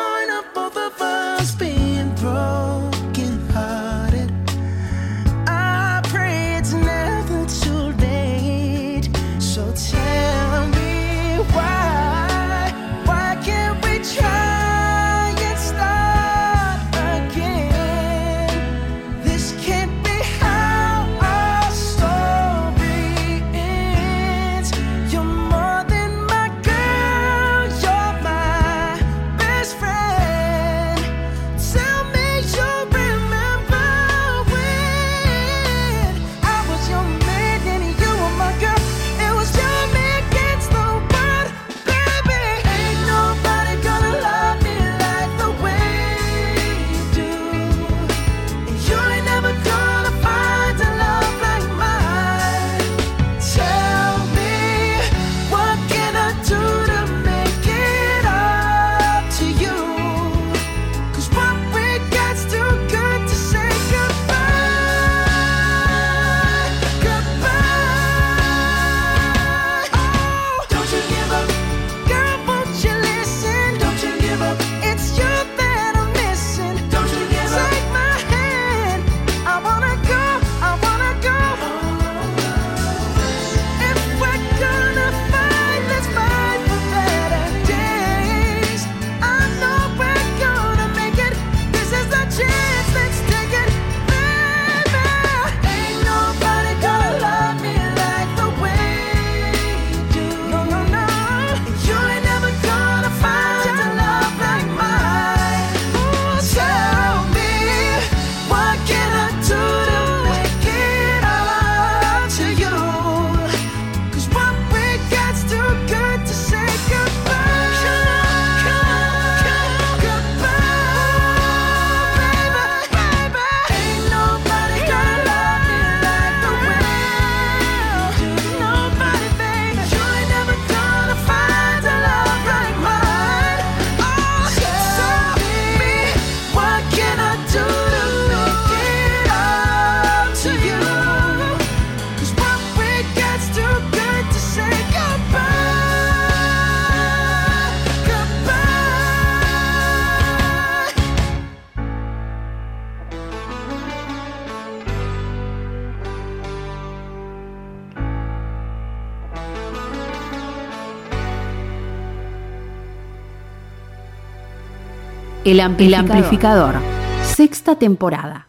amplificador. 165.64 166.06
El 166.06 166.12
amplificador. 166.12 166.76
Sexta 167.24 167.76
temporada. 167.76 168.48